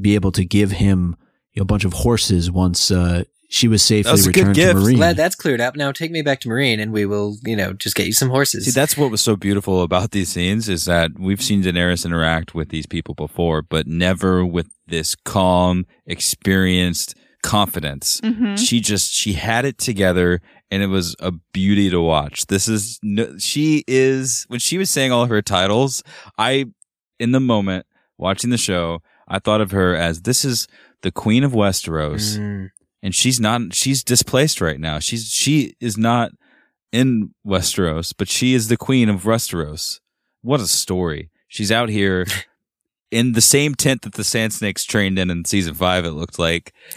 [0.00, 1.16] be able to give him
[1.52, 4.54] you know, a bunch of horses once uh, she was safely was a good returned
[4.54, 4.78] to gift.
[4.78, 4.96] Meereen.
[4.96, 5.74] Glad that's cleared up.
[5.74, 8.28] Now take me back to Meereen and we will, you know, just get you some
[8.28, 8.66] horses.
[8.66, 12.54] See, that's what was so beautiful about these scenes is that we've seen Daenerys interact
[12.54, 18.20] with these people before, but never with this calm, experienced confidence.
[18.20, 18.56] Mm-hmm.
[18.56, 22.46] She just she had it together, and it was a beauty to watch.
[22.46, 26.02] This is no, she is when she was saying all of her titles.
[26.36, 26.66] I,
[27.18, 27.86] in the moment
[28.18, 30.68] watching the show, I thought of her as this is
[31.02, 32.70] the Queen of Westeros Mm.
[33.02, 34.98] And she's not she's displaced right now.
[34.98, 36.32] She's she is not
[36.92, 40.00] in Westeros, but she is the queen of Westeros.
[40.42, 41.30] What a story.
[41.48, 42.26] She's out here
[43.10, 46.38] in the same tent that the Sand Snakes trained in in season 5 it looked
[46.38, 46.72] like.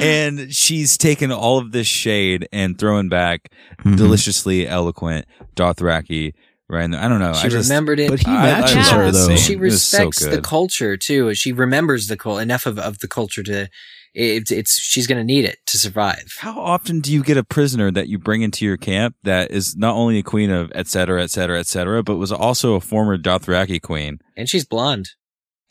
[0.00, 3.50] and she's taken all of this shade and throwing back
[3.84, 3.96] Mhm.
[3.96, 6.32] deliciously eloquent Dothraki
[6.68, 7.00] right there.
[7.00, 7.32] I don't know.
[7.34, 8.10] She I just remembered it.
[8.10, 9.36] But he matches her though.
[9.36, 11.34] she was so respects the culture too.
[11.34, 13.68] She remembers the cul enough of, of the culture to
[14.14, 16.36] it's it's she's going to need it to survive.
[16.38, 19.76] How often do you get a prisoner that you bring into your camp that is
[19.76, 22.80] not only a queen of et cetera, et cetera, et cetera, but was also a
[22.80, 24.20] former Dothraki queen?
[24.36, 25.10] And she's blonde.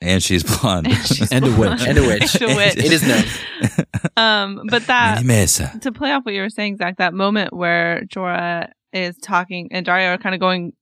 [0.02, 0.94] And she's blonde.
[1.06, 1.82] She's And a witch.
[1.88, 2.36] And a witch.
[2.36, 2.76] And a witch.
[2.76, 3.24] It is known.
[4.18, 5.72] Um, but that Mesa.
[5.82, 9.86] to play off what you were saying, Zach, that moment where Jorah is talking and
[9.86, 10.74] Daario are kind of going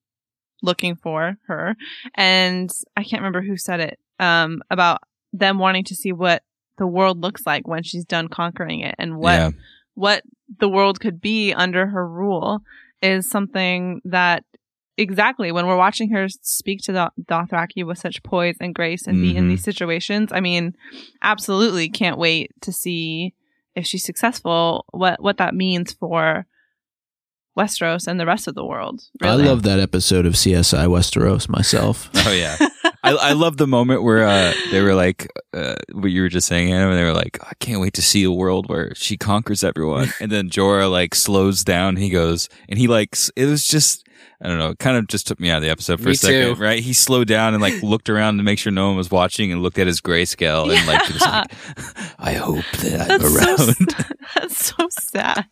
[0.63, 1.75] looking for her,
[2.15, 3.99] and I can't remember who said it.
[4.19, 6.43] Um, about them wanting to see what
[6.77, 9.51] the world looks like when she's done conquering it, and what Yeah.
[9.93, 10.23] what
[10.59, 12.61] the world could be under her rule
[13.01, 14.43] is something that
[14.97, 19.21] exactly when we're watching her speak to the Dothraki with such poise and grace and
[19.21, 19.63] be in these mm-hmm.
[19.63, 20.31] situations.
[20.31, 20.75] I mean,
[21.21, 23.33] absolutely can't wait to see
[23.75, 24.85] if she's successful.
[24.91, 26.45] What what that means for
[27.57, 29.01] Westeros and the rest of the world.
[29.21, 29.43] Really.
[29.43, 32.09] I love that episode of CSI Westeros myself.
[32.23, 32.57] Oh yeah.
[33.03, 36.47] I, I love the moment where uh, they were like, uh, what you were just
[36.47, 39.17] saying, Anna, and they were like, I can't wait to see a world where she
[39.17, 40.13] conquers everyone.
[40.19, 41.95] and then Jorah like slows down.
[41.95, 44.07] He goes, and he like, it was just,
[44.43, 46.13] I don't know, it kind of just took me out of the episode for Me
[46.13, 46.61] a second, too.
[46.61, 46.79] right?
[46.79, 49.61] He slowed down and like looked around to make sure no one was watching and
[49.61, 51.51] looked at his grayscale and like, he was like,
[52.19, 54.15] I hope that I'm That's so, around.
[54.35, 55.45] that's so sad.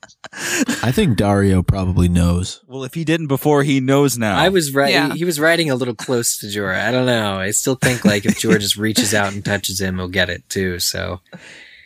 [0.81, 2.61] I think Daario probably knows.
[2.67, 4.35] well, if he didn't before, he knows now.
[4.37, 4.91] I was right.
[4.91, 5.13] Yeah.
[5.13, 6.83] He was riding a little close to Jorah.
[6.83, 7.35] I don't know.
[7.37, 10.49] I still think like if Jorah just reaches out and touches him, he'll get it
[10.49, 10.79] too.
[10.79, 11.19] So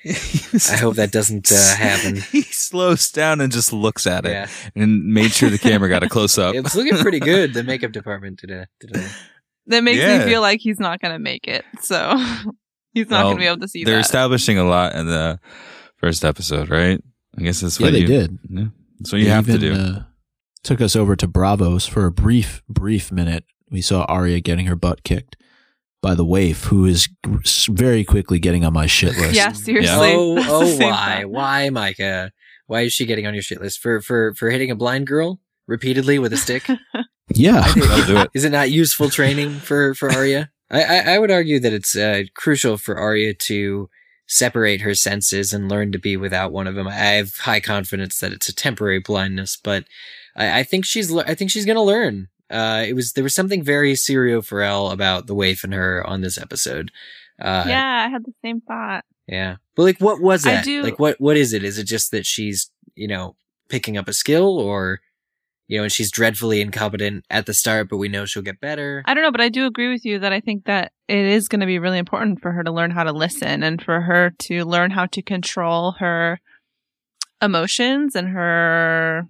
[0.72, 2.16] I hope that doesn't uh, happen.
[2.32, 6.04] he slows down and just looks at it Yeah, and made sure the camera got
[6.04, 6.54] a close up.
[6.56, 7.54] it's looking pretty good.
[7.54, 9.10] The makeup department did a did a
[9.68, 10.20] That makes Yeah.
[10.20, 11.64] me feel like he's not going to make it.
[11.82, 12.18] So
[12.94, 14.02] he's not Well, going to be able to see They're that.
[14.06, 15.40] establishing a lot in the
[15.98, 17.02] first episode, right?
[17.38, 18.38] I guess that's Yeah, what they did.
[18.50, 18.66] Yeah.
[19.00, 19.74] That's what you They have to do.
[19.74, 20.04] Uh,
[20.64, 24.76] took us over to Braavos for a brief, brief minute we saw Arya getting her
[24.76, 25.36] butt kicked
[26.04, 27.10] by the waif, who is
[27.70, 29.34] very quickly getting on my shit list.
[29.34, 30.14] Yeah, seriously.
[30.14, 31.30] Oh, oh, why, thought.
[31.30, 32.32] why, Micah?
[32.68, 35.40] Why is she getting on your shit list for for for hitting a blind girl
[35.66, 36.68] repeatedly with a stick?
[37.34, 37.62] Yeah.
[37.76, 38.30] That'll do it.
[38.34, 40.52] Is it not useful training for for Arya?
[40.70, 43.90] I, I I would argue that it's uh, crucial for Arya to
[44.28, 46.88] separate her senses and learn to be without one of them.
[46.88, 49.86] I have high confidence that it's a temporary blindness, but
[50.36, 52.28] I, I think she's I think she's gonna learn.
[52.54, 56.22] Uh, it was there was something very Syrio Forel about the waif and her on
[56.22, 56.92] this episode.
[57.42, 59.04] Uh, yeah, I had the same thought.
[59.28, 59.56] yeah.
[59.76, 60.50] But like, what was it?
[60.50, 60.66] I that?
[60.66, 61.64] do- Like, what what is it?
[61.64, 63.36] Is it just that she's you know
[63.70, 65.02] picking up a skill, or
[65.68, 69.02] you know, and she's dreadfully incompetent at the start, but we know she'll get better.
[69.06, 71.48] I don't know, but I do agree with you that I think that it is
[71.48, 74.32] going to be really important for her to learn how to listen and for her
[74.40, 76.40] to learn how to control her
[77.42, 79.28] emotions and her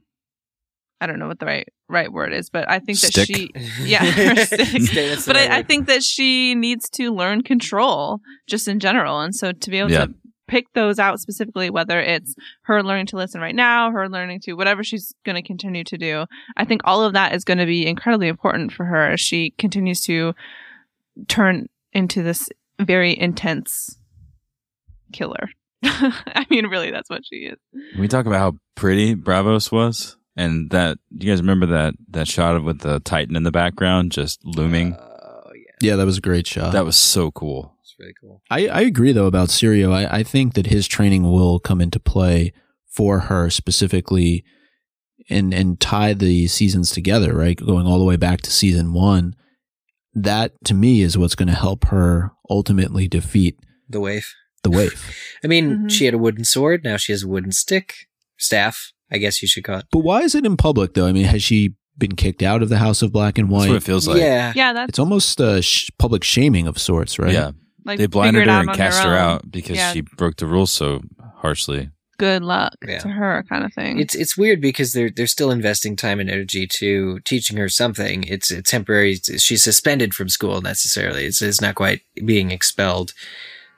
[1.04, 3.26] I don't know what the right right word is, but I think that Stick.
[3.28, 3.52] she
[3.84, 4.04] yeah,
[4.46, 4.68] stick.
[4.82, 9.20] Stay- but right I, I think that she needs to learn control just in general.
[9.20, 10.06] And so to be able Yeah.
[10.06, 10.14] to
[10.48, 14.54] pick those out specifically, whether it's her learning to listen right now, her learning to
[14.54, 16.26] whatever she's going to continue to do,
[16.58, 19.52] I think all of that is going to be incredibly important for her as she
[19.58, 20.34] continues to
[21.28, 22.48] turn into this
[22.80, 23.98] very intense
[25.12, 25.50] killer.
[25.84, 27.58] I mean, really, that's what she is.
[27.92, 30.18] Can we talk about how pretty Braavos was?
[30.36, 34.12] And that, you guys remember that, that shot of with the Titan in the background
[34.12, 34.96] just looming?
[35.00, 36.74] Oh yeah, Yeah, that was a great shot.
[36.74, 37.76] that was so cool.
[37.82, 38.42] it's really cool.
[38.50, 39.94] I, I agree though about Syrio.
[39.94, 42.52] I, I think that his training will come into play
[42.90, 44.44] for her specifically
[45.30, 47.56] and and tie the seasons together, right?
[47.58, 49.36] Going all the way back to season one.
[50.16, 53.58] That to me is what's going to help her ultimately defeat
[53.90, 54.34] The waif.
[54.64, 55.16] the waif.
[55.44, 55.92] I mean, Mhm.
[55.92, 56.84] she had a wooden sword.
[56.84, 58.93] Now she has a wooden stick, staff.
[59.14, 59.86] I guess you should call it.
[59.92, 61.06] But why is it in public though?
[61.08, 63.70] I mean, has she been kicked out of the House of Black and That's what
[63.70, 63.76] White?
[63.76, 64.18] it feels like.
[64.18, 67.32] yeah, Yeah, that's It's almost uh, sh- public shaming of sorts, right?
[67.34, 67.52] Yeah.
[67.86, 69.94] like They blinded her and cast her out because Yeah.
[69.94, 71.02] she broke the rules so
[71.38, 71.90] harshly.
[72.18, 73.00] Good luck Yeah.
[73.00, 74.00] to her, kind of thing.
[74.00, 78.24] It's it's weird because they're they're still investing time and energy to teaching her something.
[78.24, 79.16] It's a temporary.
[79.38, 81.26] She's suspended from school necessarily.
[81.26, 83.14] It's it's not quite being expelled.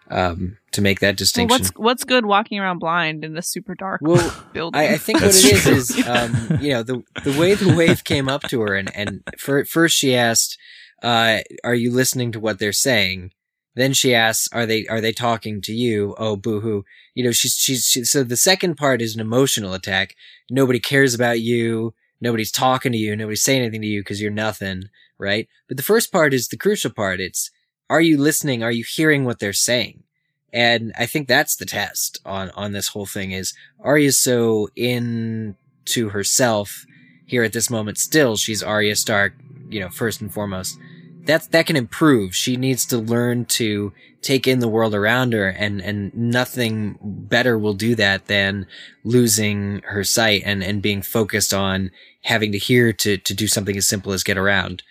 [0.10, 1.60] Um, to make that well, distinction.
[1.60, 4.80] what's what's good walking around blind in a super dark Well, building?
[4.80, 5.74] I, I think what it is true.
[5.74, 9.24] is um, you know the the way the wave came up to her and and
[9.40, 10.58] for, first she asked,
[11.02, 13.32] uh, "Are you listening to what they're saying?"
[13.76, 16.84] Then she asks, "Are they are they talking to you?" Oh, boo hoo!
[17.16, 20.16] You know she's she's she, so the second part is an emotional attack.
[20.52, 21.94] Nobody cares about you.
[22.22, 23.16] Nobody's talking to you.
[23.16, 24.84] Nobody's saying anything to you because you're nothing,
[25.18, 25.48] right?
[25.68, 27.20] But the first part is the crucial part.
[27.20, 27.50] It's
[27.90, 28.64] are you listening?
[28.64, 30.04] Are you hearing what they're saying?
[30.52, 36.10] And I think that's the test on on this whole thing is Arya's so into
[36.10, 36.86] herself
[37.26, 37.98] here at this moment.
[37.98, 39.34] Still, she's Arya Stark,
[39.70, 40.78] you know, first and foremost.
[41.26, 42.36] That's that can improve.
[42.36, 47.58] She needs to learn to take in the world around her, and and nothing better
[47.58, 48.66] will do that than
[49.04, 53.76] losing her sight and and being focused on having to hear to to do something
[53.76, 54.84] as simple as get around.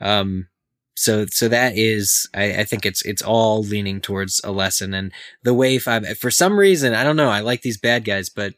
[0.00, 0.48] Um,
[0.94, 5.12] so so that is I, I think it's it's all leaning towards a lesson and
[5.42, 8.54] the waif I, for some reason i don't know i like these bad guys but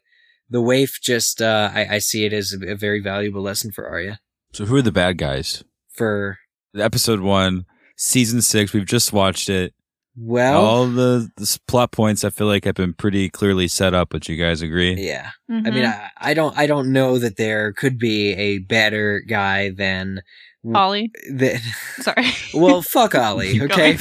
[0.50, 3.88] the waif just uh i, I see it as a, a very valuable lesson for
[3.88, 4.18] arya
[4.52, 5.62] So who are the bad guys?
[5.92, 6.38] for
[6.76, 7.66] Episode one,
[7.96, 8.72] season six.
[8.72, 9.74] We've just watched it.
[10.16, 14.12] well All the, the plot points I feel like have been pretty clearly set up.
[14.12, 14.94] Would you guys agree?
[14.94, 15.72] yeah i Mhm.
[15.74, 20.22] mean I, I don't i don't know that there could be a better guy than
[20.74, 21.10] Ollie.
[22.00, 22.26] Sorry.
[22.54, 23.96] well fuck ollie okay.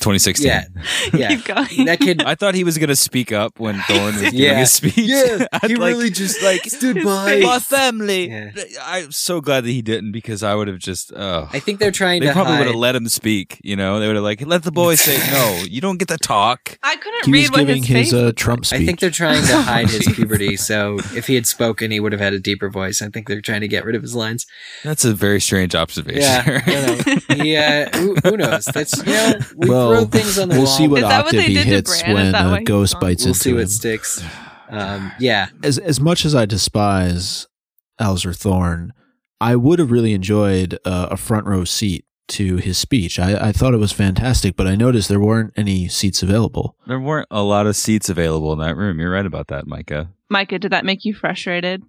[0.00, 0.46] 2016.
[0.46, 0.64] yeah
[1.12, 1.84] yeah Keep going.
[1.86, 4.58] that kid I thought he was gonna speak up when Thorne was giving Yeah.
[4.58, 5.10] his speech.
[5.62, 8.28] I'd like, just like stood by my family.
[8.30, 8.50] Yeah.
[8.82, 11.12] I'm so glad that he didn't because I would have just.
[11.12, 13.60] Uh, i think they're trying they to probably hide would have let him speak.
[13.62, 15.62] You know, they would have like let the boy say no.
[15.68, 16.78] You don't get to talk.
[16.82, 18.80] I couldn't He read was what giving his, his, face uh, Trump speech.
[18.80, 20.56] I think they're trying to hide his puberty.
[20.56, 23.02] So if he had spoken, he would have had a deeper voice.
[23.02, 24.46] I think they're trying to get rid of his lines.
[24.84, 26.22] That's a very strange observation.
[26.22, 27.44] Yeah, I don't know.
[27.44, 28.64] He, uh, who, who knows?
[28.66, 30.76] That's you know, we well, throw things on the we'll wall.
[30.76, 33.00] see what Is that what octave they he hits when a why he's Ghost gone?
[33.00, 33.56] bites we'll into see him.
[33.56, 34.22] what sticks.
[34.70, 37.46] Um, yeah, as as much as I despise
[38.00, 38.92] Alliser Thorne,
[39.40, 43.18] I would have really enjoyed uh, a front row seat to his speech.
[43.18, 46.76] I, I thought it was fantastic, but I noticed there weren't any seats available.
[46.86, 48.98] There weren't a lot of seats available in that room.
[49.00, 50.10] You're right about that, Micah.
[50.28, 51.82] Micah, did that make you frustrated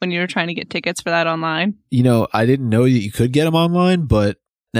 [0.00, 1.74] when you were trying to get tickets for that online?
[1.90, 4.34] You know, I didn't know that you could get them online, but n-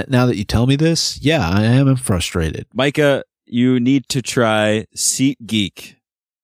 [0.07, 2.67] now that you tell me this, yeah, I am frustrated.
[2.73, 5.95] Micah, you need to try SeatGeek.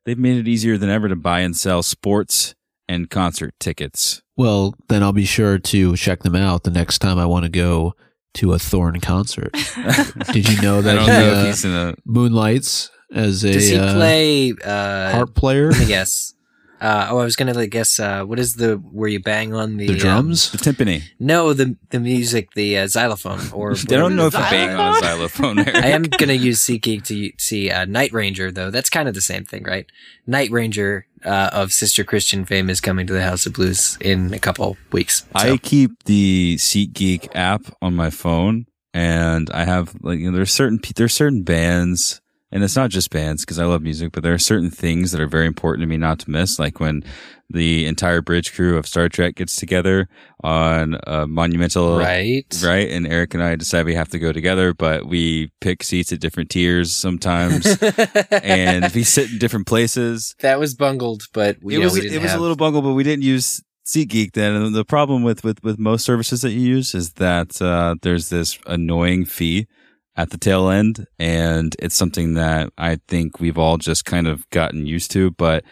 [0.05, 2.55] They've made it easier than ever to buy and sell sports
[2.87, 4.21] and concert tickets.
[4.35, 7.49] Well, then I'll be sure to check them out the next time I want to
[7.49, 7.93] go
[8.35, 9.53] to a Thorn concert.
[10.31, 11.95] Did you know that don't he, uh, he's in a.
[12.05, 15.71] moonlights as a Does he uh, play uh, harp player?
[15.71, 16.33] Let me guess.
[16.81, 17.99] Uh, oh, I was gonna like, guess.
[17.99, 20.51] Uh, what is the where you bang on the The um, drums?
[20.51, 21.03] The timpani.
[21.19, 24.67] no, the the music, the uh, xylophone, or They don't know if you Xylophone?
[24.67, 25.59] bang on a xylophone.
[25.67, 25.75] Eric.
[25.75, 28.71] I am gonna use SeatGeek to see uh, Night Ranger, though.
[28.71, 29.85] That's kind of the same thing, right?
[30.25, 34.33] Night Ranger uh, of Sister Christian fame is coming to the House of Blues in
[34.33, 35.19] a couple weeks.
[35.37, 35.53] So.
[35.53, 40.51] I keep the SeatGeek app on my phone, and I have like you know, there's
[40.51, 42.21] certain pe- there's certain bands,
[42.51, 45.21] and it's not just bands because I love music, but there are certain things that
[45.21, 47.03] are very important to me not to miss, like when
[47.49, 50.07] the entire bridge crew of Star Trek gets together
[50.43, 54.73] on a monumental right, right, and Eric and I decide we have to go together,
[54.73, 57.65] but we pick seats at different tiers sometimes,
[58.31, 60.35] and we sit in different places.
[60.39, 62.81] that was bungled, but we, it know, was we it was have- a little bungle,
[62.81, 64.53] but we didn't use SeatGeek then.
[64.55, 68.29] And the problem with with with most services that you use is that uh, there's
[68.29, 69.67] this annoying fee
[70.15, 74.49] at the tail end, and it's something that I think we've all just kind of
[74.49, 75.31] gotten used to.
[75.31, 75.63] But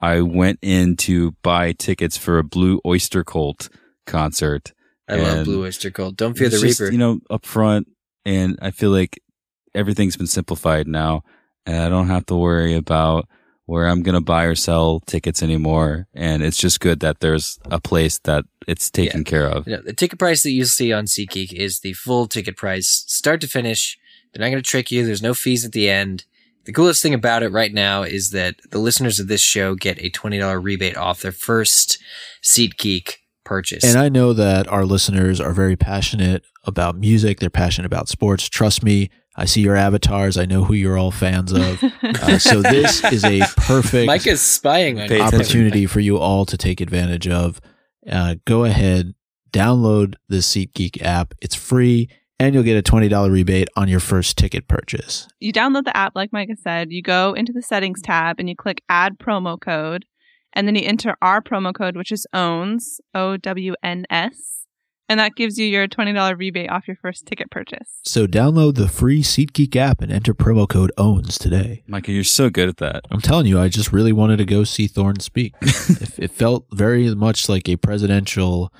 [0.00, 3.68] I went in to buy tickets for a Blue Oyster Cult
[4.06, 4.72] concert.
[5.08, 6.16] I love Blue Oyster Cult.
[6.16, 6.92] Don't fear the just, Reaper.
[6.92, 7.88] You know, up front,
[8.24, 9.20] and I feel like
[9.74, 11.22] everything's been simplified now,
[11.66, 13.28] and I don't have to worry about
[13.68, 16.08] where I'm going to buy or sell tickets anymore.
[16.14, 19.66] And it's just good that there's a place that it's taken care of.
[19.66, 23.04] You know, the ticket price that you'll see on SeatGeek is the full ticket price,
[23.06, 23.98] start to finish.
[24.32, 25.04] They're not going to trick you.
[25.04, 26.24] There's no fees at the end.
[26.64, 30.02] The coolest thing about it right now is that the listeners of this show get
[30.02, 31.98] a $20 rebate off their first
[32.42, 33.84] SeatGeek purchase.
[33.84, 37.38] And I know that our listeners are very passionate about music.
[37.38, 38.48] They're passionate about sports.
[38.48, 40.36] Trust me, I see your avatars.
[40.36, 41.82] I know who you're all fans of.
[42.02, 45.22] Uh, so this is a perfect Mike is spying on Pay you.
[45.22, 45.40] attention.
[45.40, 47.60] opportunity for you all to take advantage of.
[48.10, 49.14] Uh, go ahead,
[49.52, 51.34] download the SeatGeek app.
[51.40, 52.08] It's free,
[52.40, 55.28] and you'll get a twenty dollar rebate on your first ticket purchase.
[55.38, 58.56] you download the app, like Micah said, you go into the settings tab and you
[58.56, 60.04] click add promo code,
[60.54, 64.57] and then you enter our promo code, which is OWNS, O W N S,
[65.08, 68.00] and that gives you your $20 rebate off your first ticket purchase.
[68.04, 71.82] So download the free SeatGeek app and enter promo code OWNS today.
[71.86, 73.02] Micah, you're so good at that.
[73.10, 75.54] I'm telling you, I just really wanted to go see Thorne speak.
[75.62, 78.72] it, it felt very much like a presidential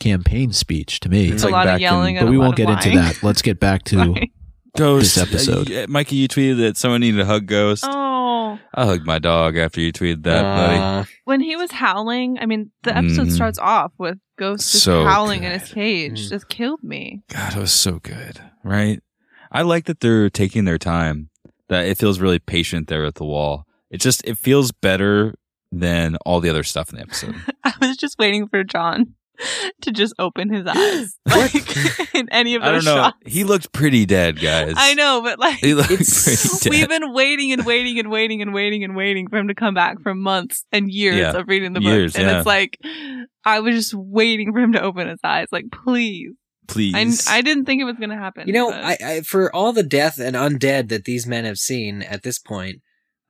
[0.00, 1.24] campaign speech to me.
[1.26, 2.70] It's It's a lot back of yelling in- and but we lot won't of get
[2.86, 3.22] into that.
[3.22, 4.30] Let's get back to Right.
[4.76, 5.16] Ghost.
[5.16, 5.70] This episode.
[5.70, 7.84] Uh, Mikey, you tweeted that someone needed to hug Ghost.
[7.86, 7.90] Oh,
[8.74, 10.76] I hugged my dog after you tweeted that, buddy.
[10.78, 13.32] Uh, when he was howling, I mean, the episode Mhm.
[13.32, 16.26] starts off with Ghost just So howling in his cage.
[16.26, 16.28] Mm.
[16.30, 17.22] Just killed me.
[17.28, 19.00] God, it was so good, right?
[19.50, 21.28] I like that they're taking their time.
[21.68, 23.66] That it feels really patient there at the wall.
[23.90, 25.34] It just it feels better
[25.70, 27.34] than all the other stuff in the episode.
[27.64, 29.14] I was just waiting for Jon
[29.82, 33.02] to just open his eyes, like in any of I those don't know.
[33.02, 33.18] shots.
[33.26, 34.74] He looked pretty dead, guys.
[34.76, 36.70] I know, but like He looked pretty dead.
[36.70, 39.74] we've been waiting and waiting and waiting and waiting and waiting for him to come
[39.74, 41.36] back for months and years Yeah.
[41.36, 42.38] of reading the Years, and yeah.
[42.38, 42.78] it's like
[43.44, 45.46] I was just waiting for him to open his eyes.
[45.50, 46.30] Like, please.
[46.68, 47.26] Please.
[47.28, 48.46] I, I didn't think it was going to happen.
[48.46, 51.58] You know, but- I, I for all the death and undead that these men have
[51.58, 52.80] seen at this point,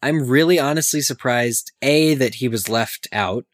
[0.03, 1.73] I'm really honestly surprised.
[1.81, 3.45] A that he was left out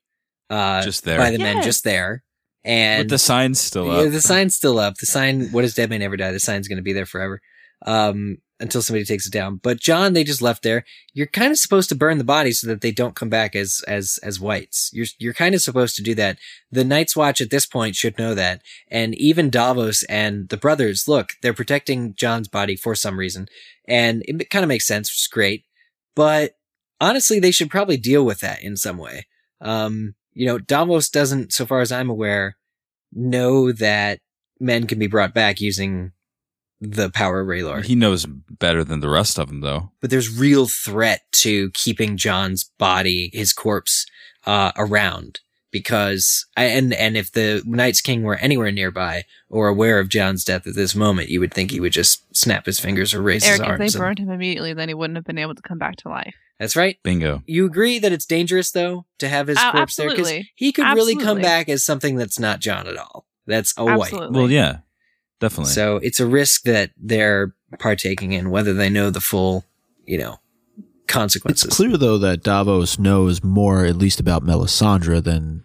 [0.50, 1.16] uh, Just there.
[1.18, 2.24] by the men just there,
[2.68, 4.12] and the signs still Yeah, up.
[4.12, 4.96] the sign's still up.
[4.98, 7.40] The sign, "What is dead may never die." The sign's going to be there forever,
[7.86, 9.60] um, until somebody takes it down.
[9.62, 10.84] But Jon, they just left there.
[11.14, 13.82] You're kind of supposed to burn the body so that they don't come back as
[13.88, 14.90] as as whites.
[14.92, 16.38] You're you're kind of supposed to do that.
[16.70, 18.60] The Night's Watch at this point should know that,
[18.90, 21.08] and even Davos and the brothers.
[21.08, 23.48] Look, they're protecting Jon's body for some reason,
[23.86, 25.64] and it kind of makes sense, which is great.
[26.14, 26.54] But
[27.00, 29.26] honestly, they should probably deal with that in some way.
[29.60, 32.56] Um, you know, Davos doesn't, so far as I'm aware,
[33.12, 34.20] know that
[34.60, 36.12] men can be brought back using
[36.80, 37.84] the power of R'hllor.
[37.84, 39.90] he knows better than the rest of them, though.
[40.00, 44.06] but there's real threat to keeping Jon's body, his corpse,
[44.46, 45.40] uh, around
[45.70, 50.44] because I, and and if the Night's King were anywhere nearby or aware of Jon's
[50.44, 53.44] death at this moment, you would think he would just snap his fingers or raise
[53.44, 53.78] Eric, his if arms.
[53.78, 56.08] they and- burned him immediately, then he wouldn't have been able to come back to
[56.08, 56.34] life.
[56.58, 56.96] That's right.
[57.04, 57.42] Bingo.
[57.46, 60.86] You agree that it's dangerous though to have his Oh, corpse there because he could
[60.94, 63.26] really come back as something that's not Jon at all.
[63.46, 64.12] That's a white.
[64.12, 64.78] Well, yeah,
[65.40, 65.72] definitely.
[65.72, 69.64] So it's a risk that they're partaking in, whether they know the full,
[70.04, 70.40] you know,
[71.06, 71.66] consequences.
[71.66, 75.64] It's clear though that Davos knows more, at least about Melisandre, than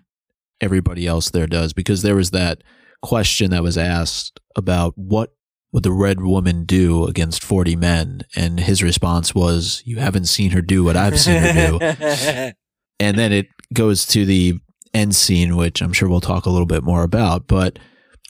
[0.62, 2.64] everybody else there does, because there was that
[3.02, 5.34] question that was asked about what
[5.74, 10.52] would the Red Woman do against forty men, and his response was, "You haven't seen
[10.52, 11.80] her do what I've seen her do."
[13.00, 14.60] and then it goes to the
[14.94, 17.48] end scene, which I'm sure we'll talk a little bit more about.
[17.48, 17.80] But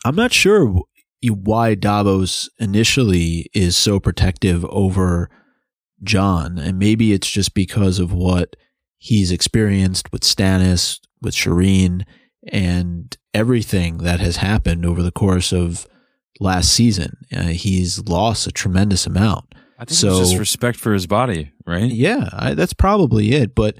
[0.05, 0.81] I'm not sure
[1.29, 5.29] why Davos initially is so protective over
[6.01, 8.55] Jon, and maybe it's just because of what
[8.97, 12.03] he's experienced with Stannis, with Shireen,
[12.51, 15.85] and everything that has happened over the course of
[16.39, 17.17] last season.
[17.35, 19.45] Uh, he's lost a tremendous amount.
[19.79, 21.91] I think So- it's just respect for his body, right?
[21.91, 23.53] Yeah, I, that's probably it.
[23.55, 23.75] But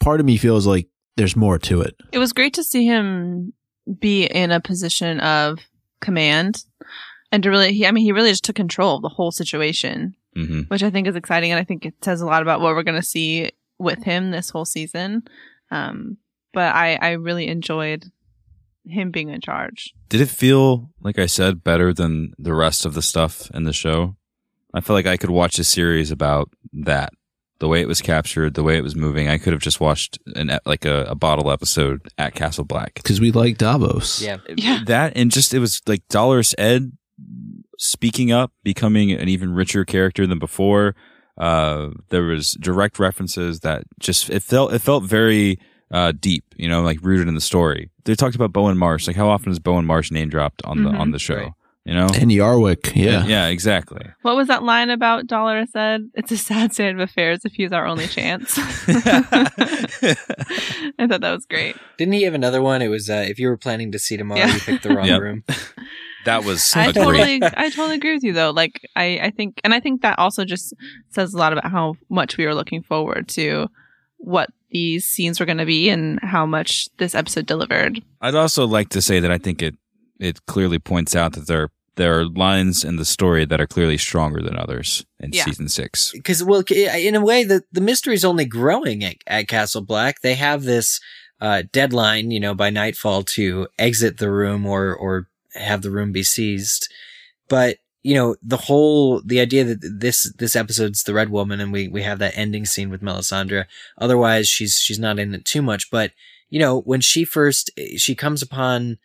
[0.00, 1.96] part of me feels like there's more to it.
[2.12, 3.52] It was great to see him
[4.00, 5.58] be in a position of
[6.00, 6.64] command
[7.32, 10.14] and to really, he, I mean, he really just took control of the whole situation,
[10.36, 11.50] hmm which I think is exciting.
[11.50, 14.30] And I think it says a lot about what we're going to see with him
[14.30, 15.22] this whole season.
[15.70, 16.18] Um,
[16.52, 18.04] but I, I really enjoyed
[18.88, 19.92] him being in charge.
[20.08, 23.72] Did it feel, like I said, better than the rest of the stuff in the
[23.72, 24.16] show?
[24.74, 27.12] I feel like I could watch a series about that.
[27.60, 29.28] The way it was captured, the way it was moving.
[29.28, 32.94] I could have just watched an like a, a bottle episode at Castle Black.
[32.94, 34.22] Because we like Davos.
[34.22, 34.36] Yeah.
[34.56, 34.82] Yeah.
[34.86, 36.92] That and just it was like Dolorous Edd
[37.76, 40.94] speaking up, becoming an even richer character than before.
[41.36, 45.58] Uh, there was direct references that just it felt it felt very
[45.90, 47.90] uh, deep, you know, like rooted in the story.
[48.04, 49.06] They talked about Bowen Marsh.
[49.06, 51.00] Like how often is Bowen Marsh name dropped on the Mhm.
[51.00, 51.36] on the show?
[51.36, 51.52] Right.
[51.84, 53.24] You know, And Yarwyck, yeah.
[53.24, 54.02] yeah, exactly.
[54.20, 56.02] What was that line about Dolorous said?
[56.12, 58.58] It's a sad state of affairs if he's our only chance.
[58.58, 60.14] I
[61.06, 61.76] thought that was great.
[61.96, 62.82] Didn't he have another one?
[62.82, 64.54] It was uh, if you were planning to see tomorrow, Yeah.
[64.54, 65.20] you picked the wrong Yep.
[65.20, 65.44] room.
[66.24, 67.02] that was I a great.
[67.02, 68.50] totally, I totally agree with you though.
[68.50, 70.74] Like, I, I think, and I think that also just
[71.08, 73.68] says a lot about how much we were looking forward to
[74.18, 78.02] what these scenes were going to be and how much this episode delivered.
[78.20, 79.74] I'd also like to say that I think it
[80.20, 83.98] it clearly points out that there there are lines in the story that are clearly
[83.98, 85.44] stronger than others in Yeah.
[85.44, 86.12] season six.
[86.12, 90.20] because well in a way the, the mystery is only growing at, at castle black
[90.20, 91.00] they have this
[91.40, 96.12] uh, deadline you know by nightfall to exit the room or or have the room
[96.12, 96.88] be seized
[97.48, 97.78] but
[98.08, 101.88] you know the whole the idea that this this episode's the red woman and we
[101.88, 103.66] we have that ending scene with melisandre.
[103.98, 105.90] Otherwise she's she's not in it too much.
[105.90, 106.12] But
[106.48, 108.98] you know when she first she comes upon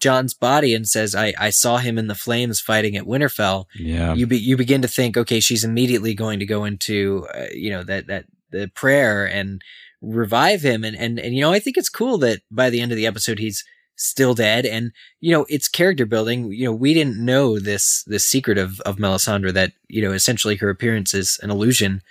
[0.00, 4.14] jon's body and says i i saw him in the flames fighting at winterfell Yeah,
[4.14, 7.70] you be, you begin to think, okay, she's immediately going to go into, uh, you
[7.70, 9.62] know, that, that, the prayer and
[10.00, 10.84] revive him.
[10.84, 13.06] And, and, and, you know, I think it's cool that by the end of the
[13.06, 13.64] episode, he's
[13.96, 14.66] still dead.
[14.66, 16.52] And, you know, it's character building.
[16.52, 20.56] You know, we didn't know this, this secret of, of Melisandre that, you know, essentially
[20.56, 22.02] her appearance is an illusion,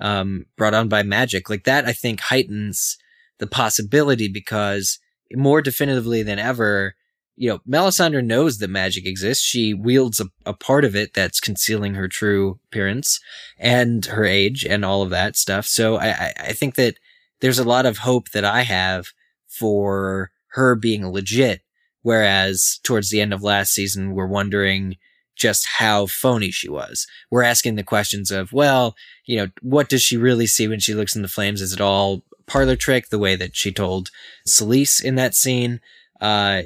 [0.00, 1.48] um, brought on by magic.
[1.48, 2.96] Like that, I think heightens
[3.38, 4.98] the possibility because
[5.32, 6.94] more definitively than ever,
[7.36, 9.44] you know, Melisandre knows that magic exists.
[9.44, 13.20] She wields a, a part of it that's concealing her true appearance
[13.58, 15.66] and her age and all of that stuff.
[15.66, 16.96] So I, I, I think that
[17.40, 19.08] there's a lot of hope that I have
[19.46, 21.62] for her being legit.
[22.02, 24.96] Whereas towards the end of last season, we're wondering
[25.36, 27.06] just how phony she was.
[27.30, 30.94] We're asking the questions of, well, you know, what does she really see when she
[30.94, 31.60] looks in the flames?
[31.60, 34.10] Is it all parlor trick the way that she told
[34.46, 35.80] Selyse in that scene?
[36.20, 36.62] uh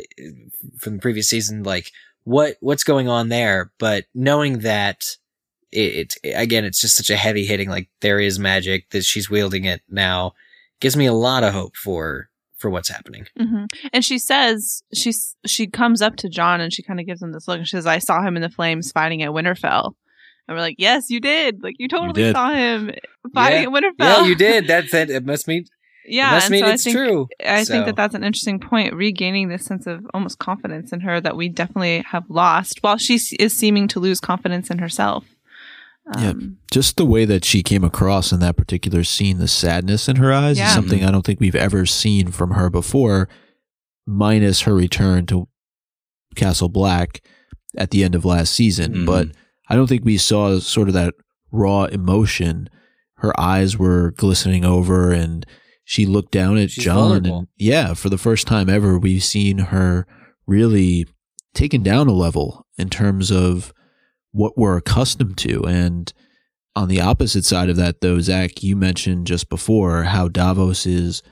[0.78, 1.90] from the previous season like
[2.24, 5.04] what what's going on there but knowing that
[5.70, 9.28] it, it again it's just such a heavy hitting like there is magic that she's
[9.28, 10.32] wielding it now
[10.80, 12.28] gives me a lot of hope for
[12.62, 16.82] for what's happening hmm And she says she's she comes up to Jon and she
[16.82, 18.90] kind of gives him this look and she says, "I saw him in the flames
[18.92, 19.92] fighting at Winterfell."
[20.48, 21.62] And we're like, "Yes, you did.
[21.62, 22.34] Like you totally did.
[22.34, 22.90] saw him
[23.34, 23.68] fighting Yeah.
[23.68, 25.64] at Winterfell." yeah you did that that it must mean
[26.04, 28.14] Yeah, it must and mean so it's I think, true I So- think that that's
[28.14, 32.24] an interesting point, regaining this sense of almost confidence in her that we definitely have
[32.28, 35.24] lost, while she is seeming to lose confidence in herself.
[36.18, 36.30] Yeah.
[36.30, 40.16] Um, Just the way that she came across in that particular scene, the sadness in
[40.16, 40.68] her eyes Yeah.
[40.68, 43.28] is something I don't think we've ever seen from her before,
[44.06, 45.48] minus her return to
[46.34, 47.22] Castle Black
[47.76, 48.94] at the end of last season.
[48.94, 49.06] Mhm.
[49.06, 49.28] But
[49.68, 51.14] I don't think we saw sort of that
[51.50, 52.68] raw emotion.
[53.18, 55.46] Her eyes were glistening over and
[55.84, 56.96] she looked down at She's Jon.
[56.96, 57.38] vulnerable.
[57.40, 60.06] And yeah, for the first time ever, we've seen her
[60.46, 61.06] really
[61.54, 63.72] taken down a level in terms of
[64.32, 65.64] what we're accustomed to.
[65.64, 66.12] And
[66.74, 71.22] on the opposite side of that, though, Zach, you mentioned just before how Davos is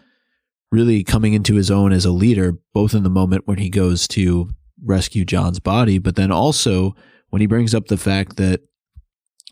[0.70, 4.07] really coming into his own as a leader, both in the moment when he goes
[4.09, 4.51] to
[4.84, 6.94] rescue Jon's body, but then also
[7.30, 8.61] when he brings up the fact that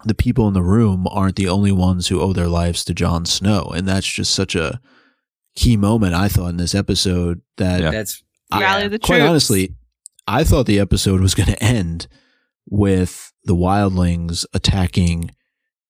[0.04, 3.24] the people in the room aren't the only ones who owe their lives to Jon
[3.26, 3.64] Snow.
[3.74, 4.80] And that's just such a
[5.56, 7.90] key moment, I thought, in this episode that Yeah.
[7.90, 8.22] that's
[8.52, 9.28] I- Rally the quite troops.
[9.30, 9.74] honestly,
[10.28, 12.06] I thought the episode was going to end
[12.70, 15.30] with the wildlings attacking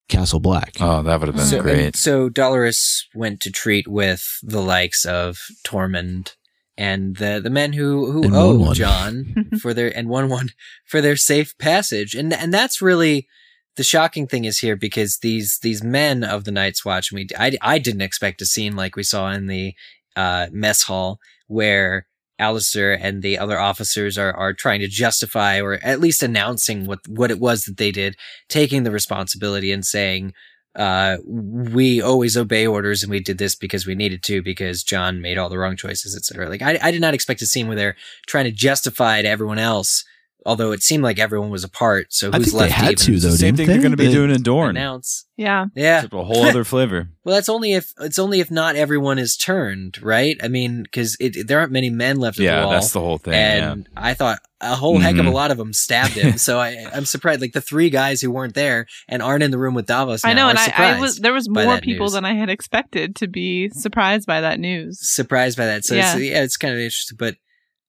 [0.09, 0.77] Castle Black.
[0.81, 1.97] Oh, that would have been so, great.
[1.97, 6.37] so Dolorous went to treat with the likes of Tormund
[6.79, 8.75] and the the men who who And owe one one.
[8.75, 10.51] Jon for their and one one
[10.87, 13.29] for their safe passage, and and that's really
[13.77, 17.29] the shocking thing is here because these these men of the Night's Watch, and we
[17.37, 19.75] I I didn't expect a scene like we saw in the
[20.17, 22.07] uh, mess hall where
[22.39, 27.01] Alistair and the other officers are are trying to justify or at least announcing what
[27.09, 28.17] what it was that they did,
[28.49, 30.33] taking the responsibility and saying
[30.79, 35.21] uh, we always obey orders and we did this because we needed to because Jon
[35.21, 36.49] made all the wrong choices, etc.
[36.49, 39.59] Like I, I did not expect a scene where they're trying to justify to everyone
[39.59, 40.05] else,
[40.47, 42.07] although it seemed like everyone was apart.
[42.11, 43.97] So I who's think they left had even to, though, Same thing they're going to
[43.97, 44.71] be They- doing in Dorne.
[44.71, 45.27] announce?
[45.37, 45.67] Yeah.
[45.77, 45.99] Yeah.
[45.99, 47.09] Except a whole other flavor.
[47.29, 50.39] Well, that's only if it's only if not everyone is turned, right?
[50.43, 52.73] I mean, because there aren't many men left at the Yeah, wall.
[52.73, 53.35] that's the whole thing.
[53.35, 53.73] yeah.
[53.73, 55.35] and I thought a whole heck of a Mhm.
[55.35, 56.39] lot of them stabbed him.
[56.39, 57.43] so I, I'm surprised.
[57.43, 60.25] Like the three guys who weren't there and aren't in the room with Davos.
[60.25, 62.15] I know, are and I, I was there was more people news.
[62.15, 64.99] than I had expected to be surprised by that news.
[65.03, 65.85] surprised by that.
[65.85, 66.17] So yeah, Yeah.
[66.17, 67.17] it's, yeah, it's kind of interesting.
[67.19, 67.37] But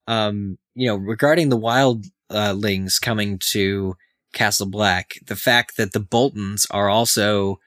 [0.08, 1.58] um, you know, regarding the
[2.32, 3.95] wildlings coming to
[4.34, 7.59] Castle Black, the fact that the Boltons are also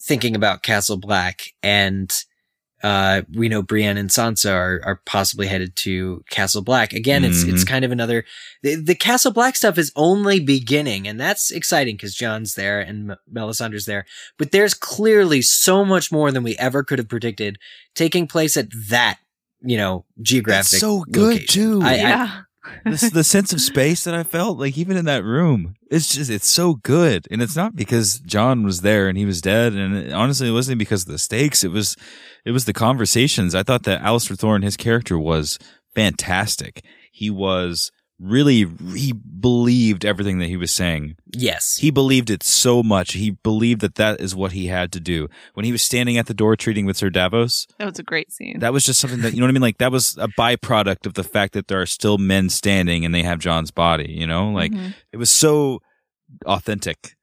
[0.00, 2.10] thinking about Castle Black, and
[2.82, 6.94] uh, we know Brienne and Sansa are, are possibly headed to Castle Black.
[6.94, 7.68] Again, it's it's Mhm.
[7.68, 8.24] kind of another.
[8.62, 13.10] The, the Castle Black stuff is only beginning, and that's exciting because Jon's there and
[13.10, 14.06] M- Melisandre's there.
[14.38, 17.58] But there's clearly so much more than we ever could have predicted
[17.94, 19.18] taking place at that,
[19.60, 20.72] you know, geographic.
[20.72, 21.46] It's so good location.
[21.48, 21.80] too.
[21.82, 22.40] I- I- yeah.
[22.84, 26.30] This, the sense of space that I felt, like even in that room, it's just
[26.30, 29.96] it's so good, and it's not because Jon was there and he was dead, and
[29.96, 31.64] it, honestly, it wasn't because of the stakes.
[31.64, 31.96] It was,
[32.44, 33.54] it was the conversations.
[33.54, 35.58] I thought that Alistair Thorne, his character, was
[35.94, 36.84] fantastic.
[37.12, 37.90] He was
[38.20, 41.16] really, he believed everything that he was saying.
[41.32, 41.76] Yes.
[41.80, 43.14] He believed it so much.
[43.14, 45.28] He believed that that is what he had to do.
[45.54, 48.30] When he was standing at the door treating with Sir Davos, That was a great
[48.30, 48.58] scene.
[48.60, 49.62] that was just something that you know what I mean.
[49.62, 53.14] Like that was a byproduct of the fact that there are still men standing and
[53.14, 54.10] they have Jon's body.
[54.12, 54.94] You know, like Mhm.
[55.12, 55.80] it was so
[56.46, 57.16] authentic.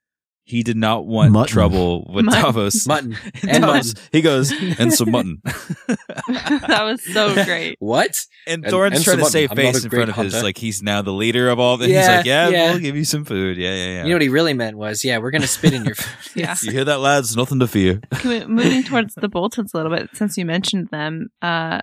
[0.48, 1.52] He did not want Mutton.
[1.52, 2.42] trouble with Mutton.
[2.42, 2.86] Davos.
[2.88, 3.16] Mutton.
[3.42, 4.02] And And Davos- mutton.
[4.12, 5.42] He goes and some mutton.
[5.44, 7.76] that was so great.
[7.80, 8.24] What?
[8.46, 9.66] And And- Thorne's and trying to save mutton.
[9.66, 10.44] I'm face in front of his hunter.
[10.46, 11.88] like he's now the leader of all this.
[11.88, 12.70] Yeah, he's like, yeah, yeah.
[12.70, 13.58] we'll give you some food.
[13.58, 14.02] Yeah, yeah, yeah.
[14.04, 16.32] You know what he really meant was, yeah, we're gonna spit in your food.
[16.34, 16.56] Yeah.
[16.62, 17.36] you hear that, lads?
[17.36, 18.00] Nothing to fear.
[18.14, 21.80] Can we- Moving towards the Boltons a little bit, since you mentioned them, uh,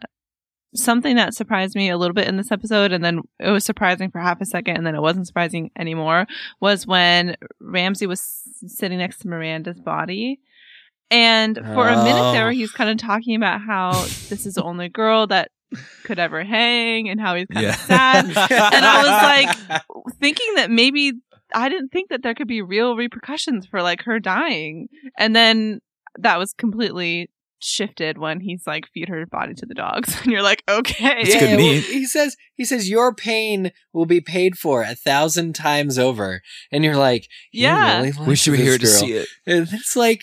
[0.76, 4.12] something that surprised me a little bit in this episode, and then it was surprising
[4.12, 6.26] for half a second, and then it wasn't surprising anymore,
[6.62, 8.22] was when Ramsay was
[8.68, 10.40] sitting next to Myranda's body.
[11.12, 12.52] And for a minute there, Oh.
[12.52, 13.92] he was kind of talking about how
[14.30, 15.52] this is the only girl that
[16.04, 17.70] could ever hang, and how he's kind Yeah.
[17.72, 18.26] of sad.
[18.74, 19.82] And I was like,
[20.20, 21.14] thinking that maybe
[21.54, 24.88] I didn't think that there could be real repercussions for like her dying.
[25.18, 25.80] And then
[26.20, 27.30] that was completely
[27.66, 31.34] shifted when he's like feed her body to the dogs and you're like okay It's
[31.34, 31.84] good well, meat.
[31.84, 36.42] he says he says your pain will be paid for a thousand times over,
[36.72, 37.98] and you're like, you Yeah.
[37.98, 38.94] really like Wish you were this here to girl.
[38.94, 39.28] see it.
[39.46, 40.22] And it's like,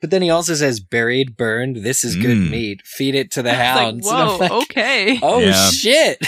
[0.00, 1.76] but then he also says, buried, burned.
[1.76, 2.50] This is good Mm.
[2.50, 2.82] meat.
[2.86, 4.06] Feed it to the I hounds.
[4.06, 5.70] like, And I'm whoa like, okay Oh Yeah.
[5.70, 6.18] shit!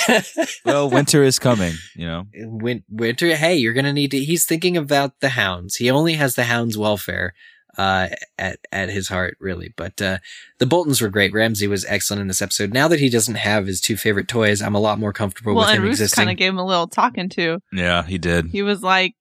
[0.64, 1.74] Well, winter is coming.
[1.94, 2.26] You know.
[2.34, 3.34] Win- winter.
[3.36, 4.18] Hey, you're gonna need to.
[4.18, 5.76] He's thinking about the hounds.
[5.76, 7.34] He only has the hounds' welfare
[7.78, 8.08] uh,
[8.38, 9.72] at at his heart, really.
[9.76, 10.18] But uh,
[10.58, 11.32] the Boltons were great.
[11.32, 12.72] Ramsay was excellent in this episode.
[12.72, 15.62] Now that he doesn't have his two favorite toys, I'm a lot more comfortable well
[15.66, 16.22] with and him Roose existing.
[16.22, 18.46] kind of gave him a little talking to Yeah, he did.
[18.46, 19.14] he was like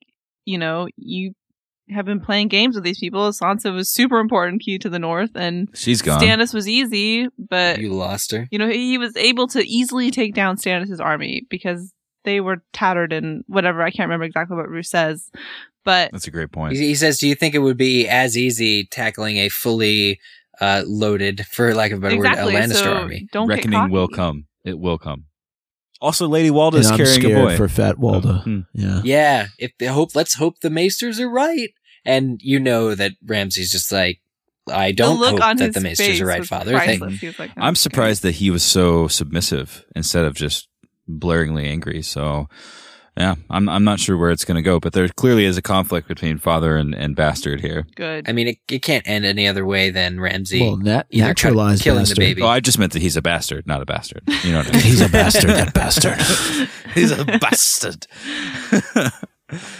[0.45, 1.33] you know you
[1.91, 5.31] have been playing games with these people sansa was super important key to the north
[5.35, 6.19] and She's gone.
[6.21, 8.47] stannis was easy but you lost her.
[8.51, 11.91] you know he was able to easily take down stannis's army because
[12.25, 15.29] they were tattered and whatever i can't remember exactly what Roose says
[15.85, 16.75] but That's a great point.
[16.75, 20.19] He, he says, "Do you think it would be as easy tackling a fully
[20.59, 23.55] uh, loaded, for lack of a better exactly word, a Lannister so army?" don't get
[23.55, 24.45] Reckoning will come.
[24.65, 25.25] It will come.
[26.01, 27.57] Also, Lady And Walda's I'm carrying a scared boy.
[27.57, 28.43] for Fat Walda.
[28.43, 28.59] Hmm.
[28.73, 29.01] Yeah.
[29.03, 31.69] Yeah, if they hope, let's hope the Maesters are right.
[32.05, 34.19] And you know that Ramsay's just like,
[34.67, 36.77] I don't look hope on that his the Maesters face are right, Father.
[36.77, 37.19] Thank- priceless.
[37.19, 40.67] He was like, I'm surprised that he was so submissive instead of just
[41.09, 42.01] blaringly angry.
[42.03, 42.47] So,
[43.17, 45.61] yeah, I'm I'm not sure where it's going to go, but there clearly is a
[45.61, 47.85] conflict between father and, and bastard here.
[47.95, 50.61] good I mean, it, it can't end any other way than Ramsay.
[50.61, 52.17] Well, nat- either cut- naturalized killing bastard.
[52.17, 52.41] the baby.
[52.43, 54.21] Oh, I just meant that he's a bastard, not a bastard.
[54.43, 54.81] You know what I mean?
[54.83, 56.69] He's a bastard, that bastard.
[56.93, 58.07] he's a bastard.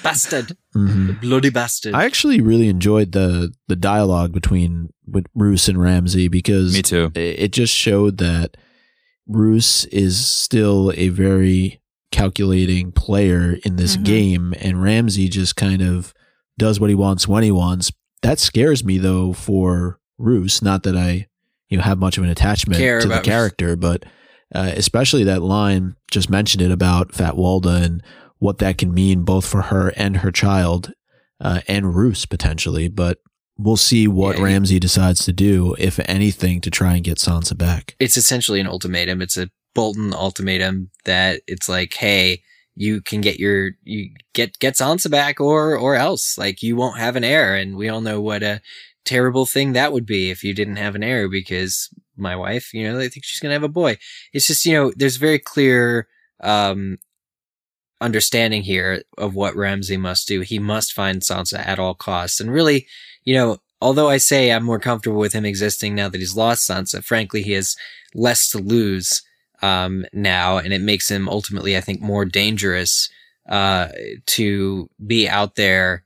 [0.04, 1.08] bastard, Mhm.
[1.08, 1.94] the bloody bastard.
[1.94, 7.12] I actually really enjoyed the the dialogue between with Roose and Ramsay because Me too.
[7.16, 8.58] it it just showed that
[9.30, 11.80] Roose is still a very
[12.12, 14.04] calculating player in this Mhm.
[14.04, 16.14] game, and Ramsay just kind of
[16.58, 17.92] does what he wants when he wants.
[18.24, 20.62] That scares me though for Roose.
[20.62, 21.28] Not that I
[21.70, 24.04] you know have much of an attachment Care to the character, but
[24.54, 28.02] uh, especially that line just mentioned it about Fat Walda and
[28.40, 30.92] what that can mean both for her and her child
[31.40, 32.88] uh, and Roose potentially.
[32.88, 33.20] But
[33.60, 34.44] we'll see what Yeah.
[34.46, 37.96] Ramsay decides to do, if anything, to try and get Sansa back.
[38.00, 39.22] it's essentially an ultimatum.
[39.22, 42.42] It's a Bolton ultimatum that it's like, hey,
[42.76, 46.98] you can get your you get get Sansa back or or else like you won't
[46.98, 48.62] have an heir, and we all know what a
[49.06, 52.84] terrible thing that would be if you didn't have an heir because my wife, you
[52.84, 53.98] know, I think she's gonna have a boy.
[54.34, 56.08] It's just you know, there's very clear
[56.42, 56.98] um
[58.02, 60.42] understanding here of what Ramsay must do.
[60.42, 62.88] He must find Sansa at all costs, and really,
[63.30, 63.58] you know.
[63.82, 67.44] Although I say I'm more comfortable with him existing now that he's lost Sansa, frankly,
[67.44, 67.78] he has
[68.14, 69.22] less to lose
[69.62, 73.10] um, now, and it makes him ultimately, I think, more dangerous
[73.48, 73.88] uh,
[74.26, 76.04] to be out there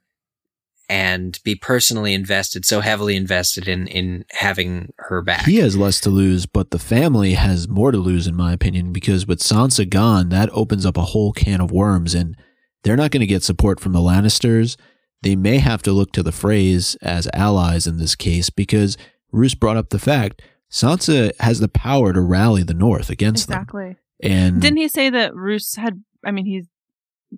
[0.90, 5.46] and be personally invested, so heavily invested in in having her back.
[5.46, 8.94] He has less to lose, but the family has more to lose, in my opinion,
[8.94, 12.36] because with Sansa gone, that opens up a whole can of worms, and
[12.84, 14.78] they're not going to get support from the Lannisters.
[15.24, 18.98] They may have to look to the Freys as allies in this case, because
[19.32, 23.84] Roose brought up the fact Sansa has the power to rally the North against Exactly.
[23.84, 23.90] them.
[24.20, 24.30] Exactly.
[24.32, 26.02] And Didn't he say that Roose had?
[26.26, 26.66] I mean, he's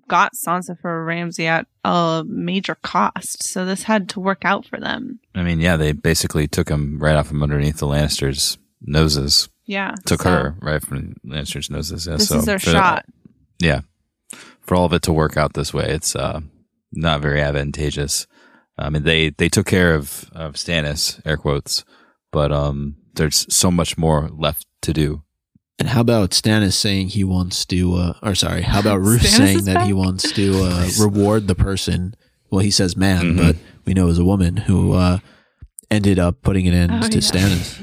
[0.08, 4.78] got Sansa for Ramsey at a major cost, so this had to work out for
[4.78, 5.20] them.
[5.34, 9.48] I mean, yeah, they basically took him right off from underneath the Lannisters' noses.
[9.64, 12.06] Yeah, Took so her right from Lannisters' noses.
[12.06, 13.04] Yeah, This so is their for- shot.
[13.58, 13.80] Yeah,
[14.60, 16.40] for all of it to work out this way, it's uh,
[16.92, 18.26] not very advantageous.
[18.78, 21.84] I mean, they they took care of of Stannis, air quotes,
[22.32, 25.22] but um, there's so much more left to do.
[25.78, 29.36] And how about Stannis saying he wants to, uh, or sorry, how about Roose Stannis
[29.36, 32.14] saying is that he wants to uh, reward the person?
[32.50, 33.36] Well, he says man, Mhm.
[33.36, 35.18] but we know it was a woman who uh,
[35.90, 37.30] ended up putting an end Oh, to yeah.
[37.30, 37.76] Stannis.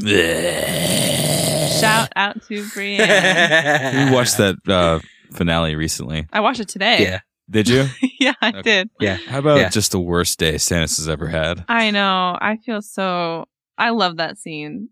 [1.81, 2.99] Shout out to Brienne.
[4.09, 4.99] We watched that uh,
[5.33, 6.27] finale recently.
[6.31, 7.01] I watched it today.
[7.03, 7.19] Yeah.
[7.49, 7.85] Did you?
[8.19, 8.61] yeah, I Okay.
[8.61, 8.89] did.
[8.99, 9.17] Yeah.
[9.27, 9.69] How about Yeah.
[9.69, 11.65] just the worst day Stannis has ever had?
[11.67, 12.37] I know.
[12.41, 13.45] I feel so.
[13.77, 14.89] I love that scene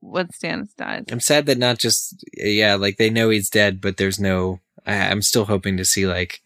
[0.00, 1.04] when Stannis dies.
[1.10, 4.60] I'm sad that not just yeah, like they know he's dead, but there's no.
[4.86, 6.40] I, I'm still hoping to see like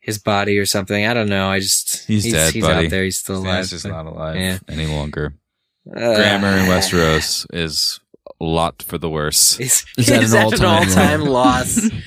[0.00, 1.04] his body or something.
[1.04, 1.48] I don't know.
[1.48, 2.86] I just He's dead, He's buddy.
[2.86, 3.04] out there.
[3.04, 3.64] He's still alive.
[3.64, 4.58] Stannis is but- not alive yeah.
[4.68, 5.34] any longer.
[5.88, 7.98] Uh, Grammar in Westeros is
[8.40, 9.58] a lot for the worse.
[9.58, 11.32] Is, Is that is an that an all-time all-time low?
[11.32, 11.90] loss?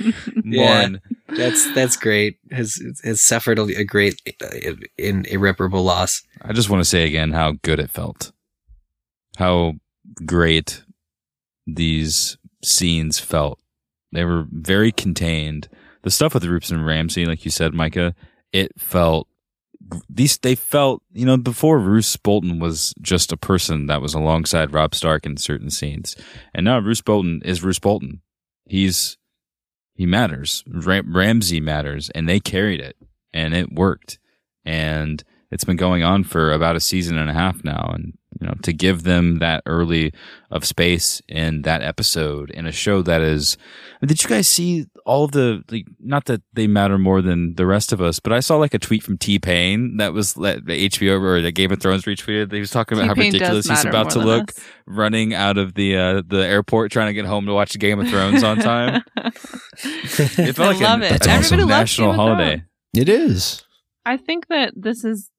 [0.45, 0.89] Yeah.
[1.35, 2.37] That's that's great.
[2.51, 6.21] Has has suffered a, a great, uh, in, irreparable loss.
[6.41, 8.31] I just want to say again how good it felt.
[9.37, 9.73] How
[10.25, 10.83] great
[11.65, 13.59] these scenes felt.
[14.11, 15.69] They were very contained.
[16.03, 18.13] The stuff with Roose and Ramsay, like you said, Micah,
[18.51, 19.27] it felt
[20.09, 24.73] these they felt you know before Roose Bolton was just a person that was alongside
[24.73, 26.15] Robb Stark in certain scenes,
[26.53, 28.21] and now Roose Bolton is Roose Bolton.
[28.65, 29.17] He's
[29.93, 30.63] he matters.
[30.67, 32.97] Ram- Ramsay matters, and they carried it,
[33.33, 34.19] and it worked.
[34.65, 38.47] And it's been going on for about a season and a half now, and you
[38.47, 40.13] know to give them that early
[40.49, 43.57] of space in that episode in a show that is.
[44.03, 45.85] Did you guys see all of the like?
[45.99, 48.79] Not that they matter more than the rest of us, but I saw like a
[48.79, 52.51] tweet from T-Pain that was let the HBO or the Game of Thrones retweeted.
[52.51, 54.59] He was talking about how T-Pain does ridiculous he's about to look us.
[54.85, 58.07] running out of the uh, the airport trying to get home to watch Game of
[58.09, 59.03] Thrones on time.
[59.85, 61.09] It felt I like love a, it.
[61.09, 61.69] That's Everybody awesome.
[61.69, 62.63] national holiday.
[62.95, 63.63] It is.
[64.05, 65.29] I think that this is.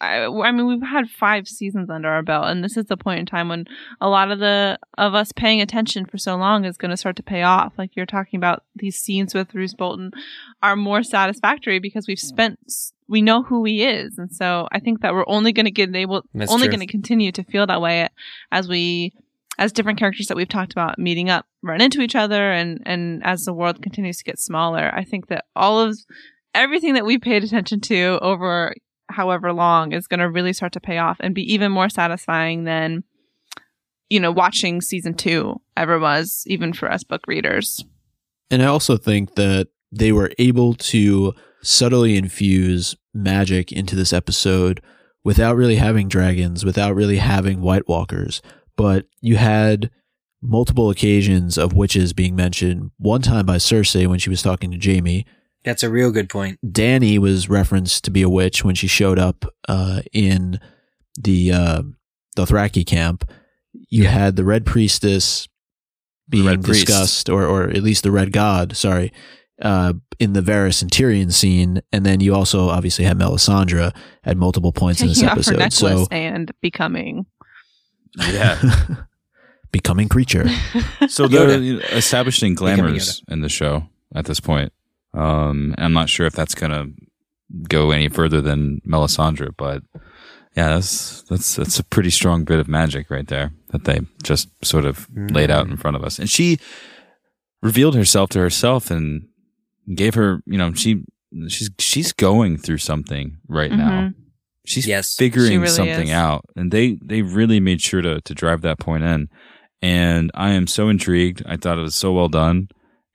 [0.00, 3.20] I, I mean, we've had five seasons under our belt, and this is the point
[3.20, 3.66] in time when
[4.00, 7.16] a lot of the of us paying attention for so long is going to start
[7.16, 7.74] to pay off.
[7.76, 10.12] Like you're talking about, these scenes with Roose Bolton
[10.62, 12.58] are more satisfactory because we've spent,
[13.08, 15.94] we know who he is, and so I think that we're only going to get
[15.94, 18.08] able, That's only going to continue to feel that way
[18.50, 19.12] as we,
[19.58, 23.22] as different characters that we've talked about meeting up, run into each other, and and
[23.24, 25.98] as the world continues to get smaller, I think that all of
[26.54, 28.74] everything that we paid attention to over
[29.10, 32.64] however long is going to really start to pay off and be even more satisfying
[32.64, 33.04] than
[34.08, 37.84] you know watching season 2 ever was even for us book readers.
[38.50, 41.32] And I also think that they were able to
[41.62, 44.80] subtly infuse magic into this episode
[45.24, 48.40] without really having dragons, without really having White Walkers.
[48.76, 49.90] But you had
[50.42, 52.90] multiple occasions of witches being mentioned.
[52.98, 55.26] One time by Cersei when she was talking to Jaime.
[55.64, 56.58] That's a real good point.
[56.66, 60.58] Dany was referenced to be a witch when she showed up uh, in
[61.20, 61.82] the uh,
[62.36, 63.30] Dothraki camp.
[63.88, 65.48] You had the Red Priestess
[66.28, 66.86] being Red Priest.
[66.86, 69.12] discussed, or or at least the Red God, sorry,
[69.62, 73.94] uh, in the Varys and Tyrion scene, and then you also obviously had Melisandre
[74.24, 75.70] at multiple points in this Taking her episode.
[75.72, 77.26] So and becoming
[78.16, 78.58] Yeah.
[79.72, 80.46] becoming creature.
[81.08, 84.72] So they're you establishing glamours in the show at this point.
[85.14, 86.86] Um, I'm not sure if that's gonna
[87.68, 89.82] go any further than Melisandre, but
[90.56, 94.48] yeah, that's that's that's a pretty strong bit of magic right there that they just
[94.64, 96.18] sort of laid out in front of us.
[96.18, 96.58] And she
[97.62, 99.26] revealed herself to herself and
[99.94, 101.04] gave her, you know, she
[101.48, 104.10] she's she's going through something right now.
[104.66, 106.14] She's Yes, figuring she really something is.
[106.14, 109.28] out, and they they really made sure to to drive that point in.
[109.82, 111.42] And I am so intrigued.
[111.46, 112.68] I thought it was so well done,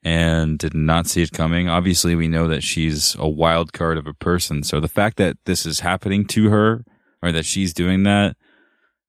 [0.06, 1.68] and did not see it coming.
[1.68, 4.62] Obviously, we know that she's a wild card of a person.
[4.64, 6.86] So the fact that this is happening to her,
[7.24, 8.38] or that she's doing that,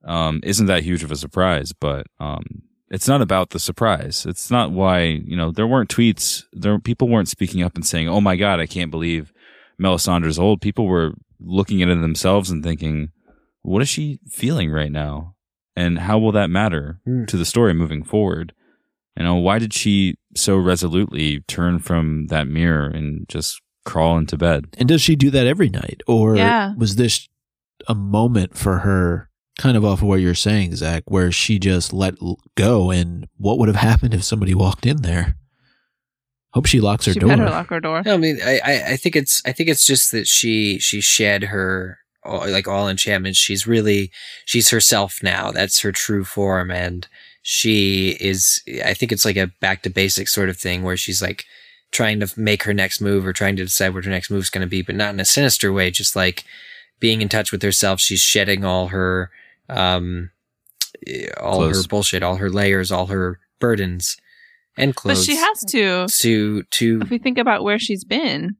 [0.04, 1.72] um, isn't that huge of a surprise.
[1.78, 4.24] But um, it's not about the surprise.
[4.26, 6.44] It's not why you know there weren't tweets.
[6.52, 9.32] There people weren't speaking up and saying, "Oh my god, I can't believe
[9.78, 13.10] Melisandre's old." People were looking at it themselves and thinking,
[13.60, 15.34] "What is she feeling right now?"
[15.76, 17.26] And how will that matter Hmm.
[17.26, 18.54] to the story moving forward?
[19.16, 24.36] You know, why did she so resolutely turn from that mirror and just crawl into
[24.36, 24.66] bed?
[24.78, 26.02] and does she do that every night?
[26.06, 26.74] Or Yeah.
[26.76, 27.28] was this
[27.88, 31.92] a moment for her, kind of off of what you're saying, Zach, where she just
[31.92, 32.14] let
[32.56, 32.90] go?
[32.90, 35.36] And what would have happened if somebody walked in there?
[36.52, 37.28] Hope she locks her she door.
[37.30, 38.02] better lock her door.
[38.04, 41.00] No, I mean, I, I, I think it's, I think it's just that she, she
[41.00, 43.38] shed her, all, like all enchantments.
[43.38, 44.10] She's really,
[44.46, 45.52] she's herself now.
[45.52, 46.70] That's her true form.
[46.70, 47.06] And
[47.48, 51.22] she is, I think it's like a back to basics sort of thing where she's
[51.22, 51.44] like
[51.92, 54.50] trying to make her next move or trying to decide what her next move is
[54.50, 55.92] going to be, but not in a sinister way.
[55.92, 56.42] Just like
[56.98, 58.00] being in touch with herself.
[58.00, 59.30] She's shedding all her,
[59.68, 60.30] um,
[61.06, 61.84] eh, all Clothes.
[61.84, 64.16] her bullshit, all her layers, all her burdens
[64.76, 66.08] and clothes But she has to.
[66.08, 68.56] to, to, If we think about where she's been,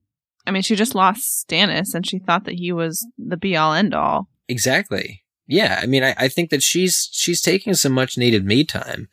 [0.47, 3.74] I mean, she just lost Stannis, and she thought that he was the be all
[3.74, 4.28] end all.
[4.49, 5.24] Exactly.
[5.47, 5.81] Yeah.
[5.83, 9.09] I mean, I, I think that she's she's taking some much needed me time,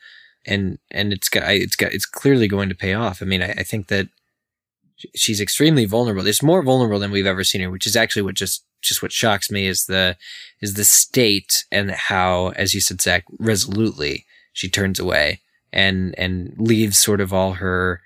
[0.46, 3.22] and and it's got it's got it's clearly going to pay off.
[3.22, 4.08] I mean, I, I think that
[5.16, 6.26] she's extremely vulnerable.
[6.26, 9.12] It's more vulnerable than we've ever seen her, which is actually what just just what
[9.12, 10.18] shocks me is the
[10.62, 16.54] is the state and how, as you said, Zach, resolutely she turns away and and
[16.58, 18.02] leaves sort of all her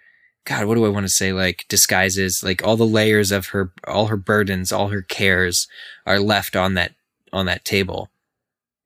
[0.48, 1.34] God, what do I want to say?
[1.34, 5.68] Like disguises, like all the layers of her, all her burdens, all her cares
[6.06, 6.94] are left on that
[7.34, 8.10] on that table,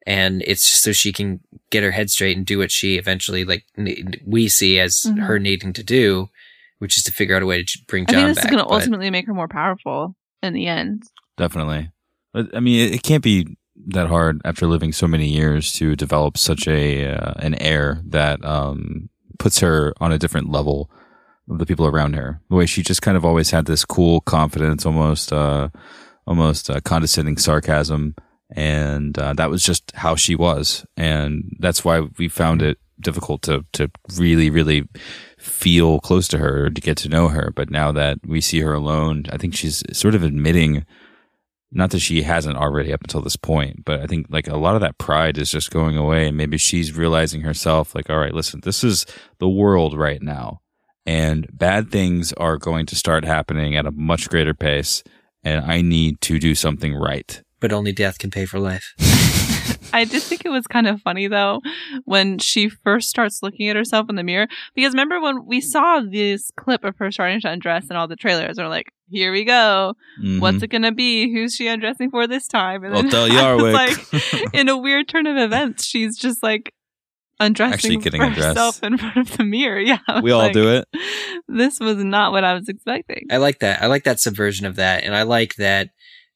[0.08, 1.39] and it's just so she can
[1.70, 5.26] get her head straight and do what she eventually like ne- we see as Mhm.
[5.26, 6.30] her needing to do,
[6.80, 8.45] which is to figure out a way to bring I Jon think this back.
[8.45, 11.04] is going to but- ultimately make her more powerful in the end.
[11.38, 11.91] Definitely.
[12.34, 15.95] But, I mean, it, it can't be that hard after living so many years to
[15.95, 20.89] develop such a uh, an air that um, puts her on a different level
[21.49, 22.41] of the people around her.
[22.49, 25.70] The way she just kind of always had this cool confidence, almost uh,
[26.28, 28.16] almost uh, condescending sarcasm,
[28.52, 33.41] and uh, that was just how she was, and that's why we found it difficult
[33.41, 34.88] to to really really
[35.39, 37.52] feel close to her to get to know her.
[37.56, 40.86] But now that we see her alone, I think she's sort of admitting
[41.72, 44.76] not that she hasn't already up until this point, but I think like a lot
[44.76, 46.28] of that pride is just going away.
[46.28, 49.06] And maybe she's realizing herself, like, all right, listen, this is
[49.39, 50.60] the world right now.
[51.06, 55.02] And bad things are going to start happening at a much greater pace.
[55.43, 57.41] And I need to do something right.
[57.62, 58.93] But only death can pay for life.
[59.93, 61.62] I did think it was kind of funny though
[62.05, 64.47] when she first starts looking at herself in the mirror.
[64.74, 68.16] Because remember when we saw this clip of her starting to undress in all the
[68.16, 69.93] trailers, and we're like, "Here we go.
[70.39, 70.64] What's Mhm.
[70.64, 71.32] it gonna be?
[71.34, 74.43] Who's she undressing for this time?" And I'll tell I was Yarwyck.
[74.43, 76.74] like, in a weird turn of events, she's just like
[77.41, 78.47] undressing Actually getting for undressed.
[78.49, 79.80] herself in front of the mirror.
[79.86, 80.88] Yeah, we all like, do it.
[81.49, 83.28] This was not what I was expecting.
[83.30, 83.82] I like that.
[83.82, 85.03] I like that subversion of that.
[85.03, 85.89] And I like that,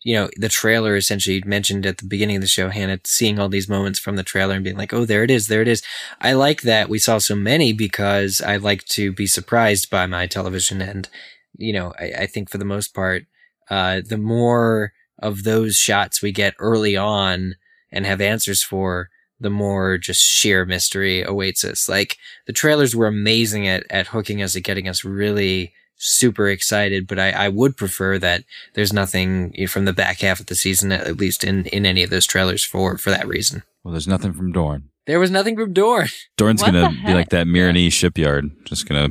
[0.06, 3.49] you know, the trailer essentially mentioned at the beginning of the show, Hannah, seeing all
[3.49, 5.47] these moments from the trailer and being like, oh, there it is.
[5.47, 5.82] There it is.
[6.22, 10.28] I like that we saw so many because I like to be surprised by my
[10.28, 10.80] television.
[10.80, 11.10] And,
[11.58, 13.26] you know, I, I think for the most part,
[13.72, 17.56] uh, the more of those shots we get early on
[17.91, 21.89] and have answers for, the more just sheer mystery awaits us.
[21.89, 27.07] Like the trailers were amazing at, at hooking us, at getting us really super excited,
[27.07, 28.43] but I, I would prefer that
[28.73, 32.03] there's nothing eh, from the back half of the season, at least in, in any
[32.03, 33.63] of those trailers for, for that reason.
[33.83, 34.89] Well, there's nothing from Dorne.
[35.05, 36.07] There was nothing from Dorne.
[36.37, 38.49] Dorne's What gonna be like that Meereenese shipyard.
[38.65, 39.09] Just gonna,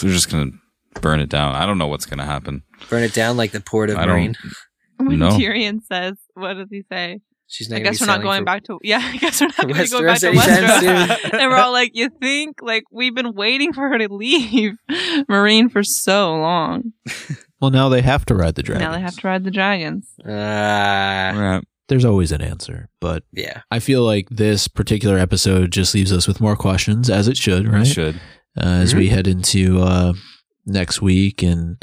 [0.00, 0.52] they're just gonna
[1.00, 1.54] burn it down.
[1.54, 2.62] I don't know what's gonna happen.
[2.88, 4.36] Burn it down like the port of I Meereen.
[4.98, 5.30] When No.
[5.30, 8.64] Tyrion says, "What does he say?" She's not I guess be we're not going back
[8.64, 8.78] to.
[8.82, 11.32] Yeah, I guess we're not going to be going back to anytime Westeros.
[11.40, 15.70] and we're all like, "You think?" Like we've been waiting for her to leave Meereen
[15.70, 16.92] for so long.
[17.60, 18.82] Well, now they have to ride the dragon.
[18.82, 20.06] Now they have to ride the dragons.
[20.26, 21.64] Ah, Right.
[21.88, 22.88] there's always an answer.
[23.00, 23.60] But Yeah.
[23.70, 27.68] I feel like this particular episode just leaves us with more questions, as it should,
[27.68, 27.86] right?
[27.86, 28.16] Should.
[28.56, 30.12] uh, as we head into uh,
[30.66, 31.42] next week.
[31.42, 31.82] And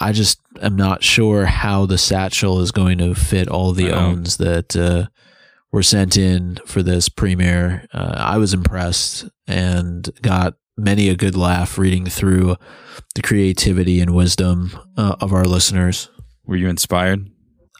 [0.00, 3.96] I just am not sure how the satchel is going to fit all the I
[3.96, 5.06] owns that uh,
[5.72, 7.86] were sent in for this premiere.
[7.92, 12.56] Uh, I was impressed and got many a good laugh reading through
[13.14, 16.08] the creativity and wisdom uh, of our listeners.
[16.44, 17.30] Were you inspired?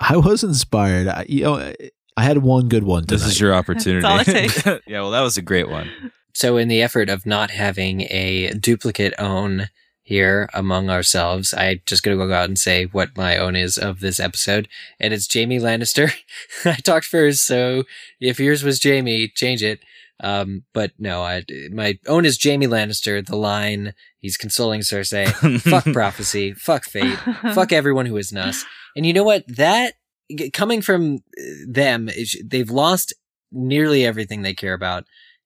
[0.00, 1.08] I was inspired.
[1.08, 1.72] I, you know,
[2.16, 3.20] I had one good one tonight.
[3.20, 4.06] This is your opportunity.
[4.06, 4.66] all it takes.
[4.86, 5.90] yeah, well, that was a great one.
[6.34, 9.68] So, in the effort of not having a duplicate own
[10.10, 14.00] here among ourselves, I just gonna go out and say what my own is of
[14.00, 16.12] this episode, and it's Jaime Lannister.
[16.64, 17.84] I talked first, so
[18.20, 19.78] if yours was Jaime, change it.
[20.18, 23.24] Um, but no, I my own is Jaime Lannister.
[23.24, 25.60] The line he's consoling Cersei.
[25.60, 26.54] fuck prophecy.
[26.54, 27.16] Fuck fate.
[27.54, 28.64] fuck everyone who isn't us.
[28.96, 29.44] And you know what?
[29.46, 29.94] That
[30.52, 32.10] coming from uh, them,
[32.44, 33.14] they've lost
[33.52, 35.04] nearly everything they care about,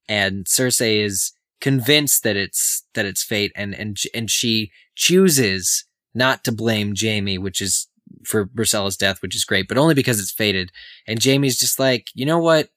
[0.08, 1.34] and Cersei is
[1.64, 7.38] convinced that it's that it's fate, and and and she chooses not to blame Jaime,
[7.38, 7.88] which is
[8.22, 10.70] for Myrcella's death, which is great, but only because it's fated.
[11.08, 12.68] And Jaime's just like, you know what?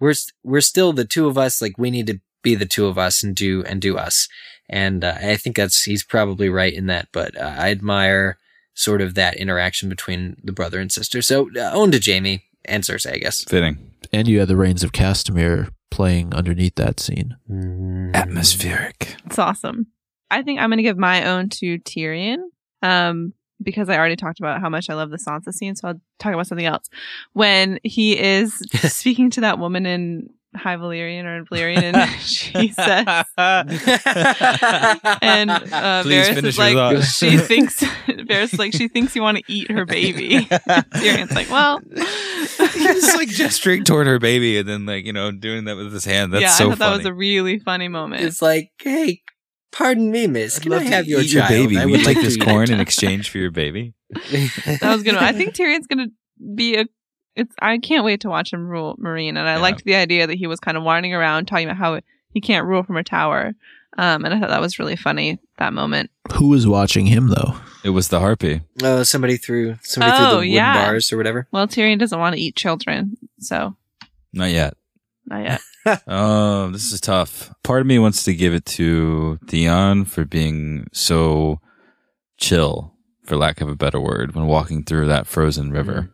[0.00, 1.62] We're we're still the two of us.
[1.62, 4.26] Like we need to be the two of us and do and do us.
[4.68, 7.10] And uh, I think that's he's probably right in that.
[7.12, 8.38] But uh, I admire
[8.74, 11.22] sort of that interaction between the brother and sister.
[11.22, 13.44] So uh, own to Jaime and Cersei, I guess.
[13.44, 13.92] Fitting.
[14.12, 17.36] and you had the Rains of Castamere playing underneath that scene.
[18.14, 19.16] Atmospheric.
[19.26, 19.88] It's awesome.
[20.30, 22.38] I think I'm going to give my own to Tyrion.
[22.82, 26.00] Um, because I already talked about how much I love the Sansa scene, so I'll
[26.18, 26.88] talk about something else.
[27.32, 28.54] When he is
[28.92, 33.06] speaking to that woman in High Valyrian or in Valyrian, and she says,
[35.22, 39.38] and uh, Please Varys is like, she thinks, Varys is like, she thinks you want
[39.38, 40.40] to eat her baby.
[40.50, 41.80] Tyrion's like, well,
[42.72, 46.04] He's like gesturing toward her baby and then like, you know, doing that with his
[46.04, 46.32] hand.
[46.32, 46.90] That's yeah, so I thought funny.
[46.90, 48.22] that was a really funny moment.
[48.22, 49.22] it's like, hey,
[49.72, 50.58] pardon me, miss.
[50.58, 51.48] I'd Can I have your eat child?
[51.48, 51.78] baby.
[51.78, 53.94] I Will would you like take this corn in exchange for your baby?
[54.10, 55.14] that was good.
[55.14, 56.08] I think Tyrion's gonna
[56.54, 56.84] be a.
[57.36, 57.54] It's.
[57.60, 59.58] I can't wait to watch him rule Meereen, and I Yeah.
[59.62, 62.66] liked the idea that he was kind of wandering around talking about how he can't
[62.66, 63.52] rule from a tower.
[63.98, 66.10] Um, and I thought that was really funny that moment.
[66.34, 67.56] Who was watching him though?
[67.84, 68.62] It was the harpy.
[68.82, 70.84] Oh, somebody threw somebody threw Oh, the wooden yeah.
[70.86, 71.46] bars or whatever.
[71.52, 73.76] Well, Tyrion doesn't want to eat children, so
[74.32, 74.74] Not yet.
[75.26, 75.60] not yet.
[76.06, 77.52] Oh, this is tough.
[77.64, 81.60] Part of me wants to give it to Theon for being so
[82.38, 86.10] chill, for lack of a better word, when walking through that frozen river.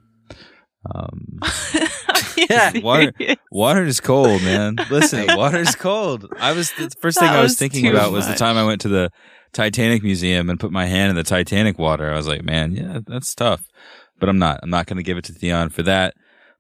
[0.95, 1.39] Um,
[2.37, 3.13] yeah, Water-
[3.51, 4.77] water is cold, man.
[4.91, 6.27] Listen, water is cold.
[6.39, 8.57] I was the first thing That I was was thinking too about was the time
[8.57, 9.11] I went to the
[9.53, 12.13] Titanic Museum and put my hand in the Titanic water.
[12.13, 13.63] I was like, man, yeah, that's tough.
[14.19, 14.61] But I'm not.
[14.63, 16.15] I'm not going to give it to Theon for that.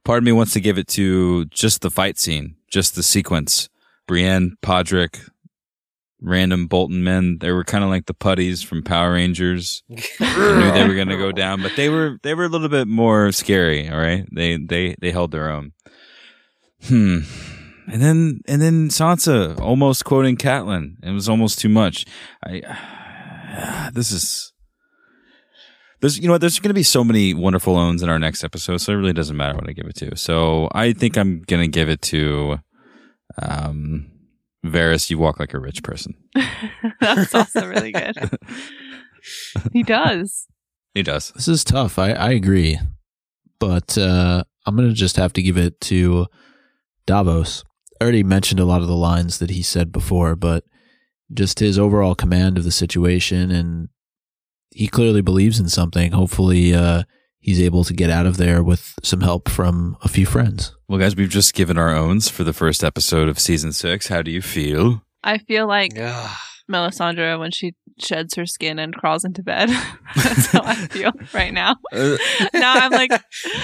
[0.04, 3.68] Part of me wants to give it to just the fight scene, just the sequence.
[4.06, 5.28] Brienne, Podrick,
[6.20, 7.38] random Bolton men.
[7.40, 9.82] They were kind of like the putties from Power Rangers.
[10.20, 12.68] I knew they were going to go down, but they were they were a little
[12.68, 13.88] bit more scary.
[13.88, 15.72] All right, they they they held their own.
[16.84, 17.20] Hmm.
[17.90, 20.96] And then and then Sansa almost quoting Catelyn.
[21.02, 22.04] It was almost too much.
[22.44, 24.52] I this is
[26.00, 28.44] there's you know what there's going to be so many wonderful owns in our next
[28.44, 30.16] episode, so it really doesn't matter what I give it to.
[30.16, 32.58] So I think I'm going to give it to
[33.40, 34.10] um
[34.68, 35.10] Varys.
[35.10, 36.14] You walk like a rich person.
[37.00, 38.16] That's also really good.
[39.72, 40.46] he does.
[40.94, 41.32] He does.
[41.32, 41.98] This is tough.
[41.98, 42.78] I, I agree.
[43.58, 46.26] But uh, I'm going to just have to give it to
[47.06, 47.64] Davos.
[48.00, 50.64] I already mentioned a lot of the lines that he said before, but
[51.32, 53.88] just his overall command of the situation and
[54.70, 56.12] he clearly believes in something.
[56.12, 57.02] Hopefully, uh,
[57.40, 60.74] he's able to get out of there with some help from a few friends.
[60.88, 64.08] Well, guys, we've just given our owns for the first episode of season six.
[64.08, 65.02] How do you feel?
[65.22, 66.36] I feel like Ugh.
[66.70, 69.68] Melisandre when she sheds her skin and crawls into bed.
[70.16, 71.76] That's how I feel right now.
[71.98, 72.16] Uh,
[72.54, 73.10] now I'm like,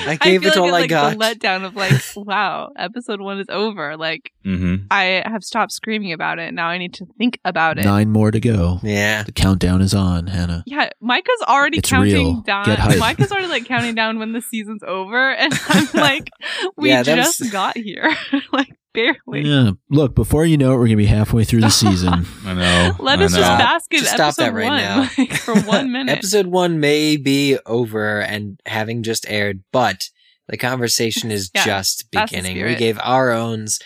[0.06, 1.38] I gave feel it all like, I like got.
[1.40, 3.96] The letdown of like, wow, episode one is over.
[3.96, 4.86] Like mm-hmm.
[4.90, 6.52] I have stopped screaming about it.
[6.54, 7.84] Now I need to think about it.
[7.84, 8.80] Nine more to go.
[8.82, 9.22] Yeah.
[9.22, 10.64] The countdown is on, Hannah.
[10.66, 12.40] Yeah, Micah's already It's counting real.
[12.40, 12.64] down.
[12.66, 12.98] Get hype.
[12.98, 16.30] Micah's already like counting down when the season's over, and I'm like,
[16.76, 18.14] we Yeah, just was- got here,
[18.52, 19.42] like barely.
[19.42, 19.72] Yeah.
[19.90, 22.24] Look, before you know it, we're going to be halfway through the season.
[22.46, 22.96] I know.
[22.98, 23.38] Let I us know.
[23.38, 23.58] just Stop.
[23.58, 25.10] bask in Just episode stop that right one now.
[25.18, 26.12] like, for one minute.
[26.12, 30.08] Episode one may be over and having just aired, but
[30.48, 32.64] the conversation is Yeah, just beginning.
[32.64, 33.80] We gave our owns.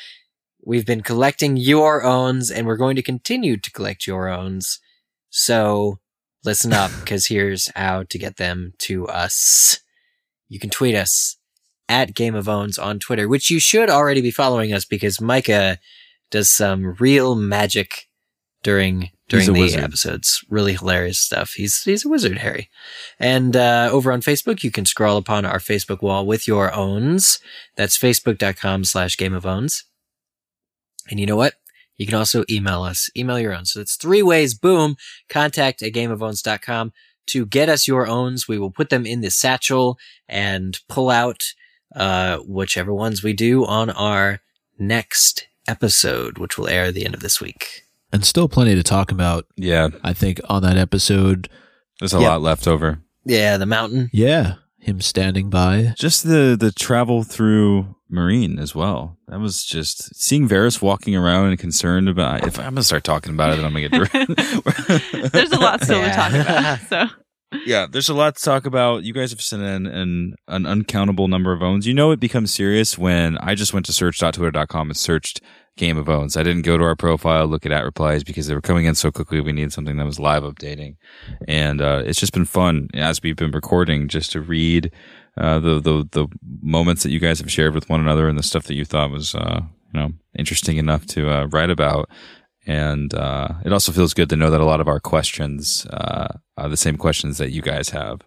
[0.65, 4.79] We've been collecting your owns, and we're going to continue to collect your owns.
[5.31, 5.99] So
[6.45, 9.81] listen up, because here's how to get them to us.
[10.49, 11.38] You can tweet us
[11.89, 15.78] at Game of Owns on Twitter, which you should already be following us because Micah
[16.30, 18.09] does some real magic
[18.62, 19.84] during during the wizard.
[19.84, 20.45] episodes.
[20.49, 21.53] Really hilarious stuff.
[21.53, 22.70] He's he's a wizard, Harry.
[23.18, 27.39] And uh, over on Facebook, you can scroll upon our Facebook wall with your owns.
[27.76, 29.84] That's facebook.com slash game of owns.
[31.11, 31.55] And you know what?
[31.97, 33.11] You can also email us.
[33.16, 33.64] Email your own.
[33.64, 34.55] So it's three ways.
[34.55, 34.97] Boom.
[35.28, 36.93] Contact at gameofowns.com
[37.26, 38.47] to get us your owns.
[38.47, 41.55] We will put them in the satchel and pull out
[41.95, 44.41] uh, whichever ones we do on our
[44.78, 47.82] next episode, which will air at the end of this week.
[48.12, 51.49] And still plenty to talk about, Yeah, I think, on that episode.
[52.01, 52.28] there's a Yeah.
[52.30, 53.01] lot left over.
[53.24, 54.09] Yeah, the mountain.
[54.12, 54.55] Yeah.
[54.80, 55.93] Him standing by.
[55.99, 59.18] Just the the travel through Meereen as well.
[59.26, 62.47] That was just seeing Varys walking around and concerned about.
[62.47, 65.32] If I'm gonna start talking about it, then I'm gonna get.
[65.32, 66.09] There's a lot still Yeah.
[66.09, 66.78] to talk about.
[66.89, 67.16] So
[67.64, 69.05] yeah, there's a lot to talk about.
[69.05, 71.86] You guys have sent in an, an uncountable number of owns.
[71.86, 75.40] You know it becomes serious when I just went to search.twitter.com and searched
[75.78, 76.36] Game of Owns.
[76.36, 78.94] I didn't go to our profile, look at at replies because they were coming in
[78.94, 79.40] so quickly.
[79.40, 80.96] We needed something that was live updating.
[81.46, 84.92] And uh, it's just been fun as we've been recording just to read
[85.38, 86.26] uh, the, the, the
[86.61, 89.11] moments that you guys have shared with one another and the stuff that you thought
[89.11, 89.61] was, uh,
[89.94, 92.11] you know, interesting enough to uh, write about.
[92.69, 96.29] And uh, it also feels good to know that a lot of our questions uh,
[96.59, 98.21] are the same questions that you guys have.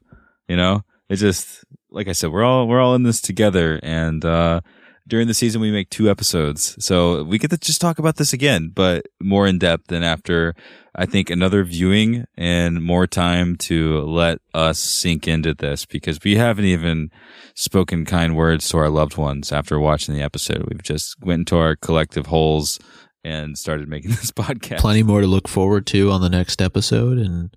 [0.47, 4.25] You know, it's just like I said, we're all we're all in this together, and
[4.25, 4.61] uh,
[5.07, 8.33] during the season we make two episodes, so we get to just talk about this
[8.33, 9.91] again, but more in depth.
[9.91, 10.55] And after
[10.95, 16.35] I think another viewing and more time to let us sink into this, because we
[16.37, 17.11] haven't even
[17.55, 20.65] spoken kind words to our loved ones after watching the episode.
[20.67, 22.79] We've just went into our collective holes
[23.23, 24.79] and started making this podcast.
[24.79, 27.17] Plenty more to look forward to on the next episode.
[27.17, 27.55] And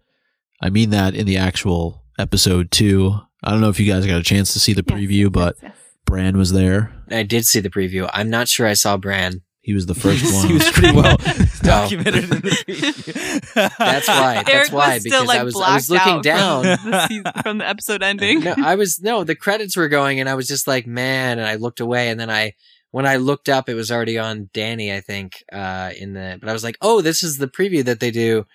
[0.61, 3.15] I mean that in the actual episode too.
[3.43, 5.57] I don't know if you guys got a chance to see the preview, yes, but
[5.61, 5.79] yes, yes.
[6.07, 6.95] Bran was there.
[7.11, 8.09] I did see the preview.
[8.13, 9.43] I'm not sure I saw Bran.
[9.61, 10.47] He was the first one.
[10.47, 11.17] he was pretty well
[11.63, 13.55] documented in the preview.
[13.79, 14.35] That's why.
[14.35, 16.77] That's Eric why was because still like I was I was looking out down.
[16.79, 18.41] from the, season, from the episode ending.
[18.41, 19.25] no, I was no.
[19.25, 21.39] The credits were going, and I was just like, man.
[21.39, 22.53] And I looked away, and then I,
[22.95, 26.39] when I looked up, it was already on Dany, I think, uh, in the.
[26.39, 28.47] But I was like, oh, this is the preview that they do,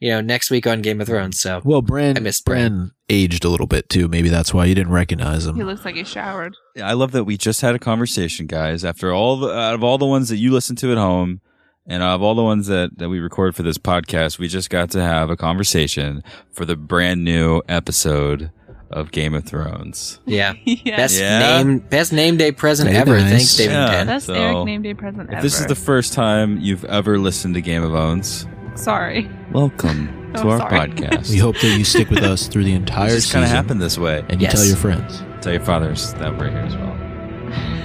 [0.00, 1.38] you know, next week on Game of Thrones.
[1.38, 4.08] So well, Bran, I missed Bran aged a little bit too.
[4.08, 5.54] Maybe that's why you didn't recognize him.
[5.54, 6.56] He looks like he showered.
[6.74, 8.84] Yeah, I love that we just had a conversation, guys.
[8.84, 11.40] After all the, out of all the ones that you listen to at home,
[11.86, 14.90] and of all the ones that, that we record for this podcast, we just got
[14.90, 18.50] to have a conversation for the brand new episode
[18.90, 20.20] of Game of Thrones.
[20.26, 20.96] yeah, yeah.
[20.96, 21.62] best Yeah.
[21.62, 23.18] name, best name day present Very ever.
[23.18, 23.30] nice.
[23.30, 23.92] Thanks, David Yeah.
[24.00, 25.42] and Best So, Eric name day present If ever.
[25.42, 29.28] this is the first time you've ever listened to Game of Owns, Sorry.
[29.52, 30.88] welcome oh, to Oh, our sorry.
[30.90, 31.30] podcast.
[31.30, 33.40] We hope that you stick with us through the entire just season.
[33.40, 34.24] kind of happened this way.
[34.28, 35.22] And you tell your friends.
[35.40, 36.90] Tell your fathers that we're here as well.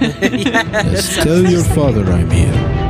[0.00, 2.89] Yes, tell your father I'm here.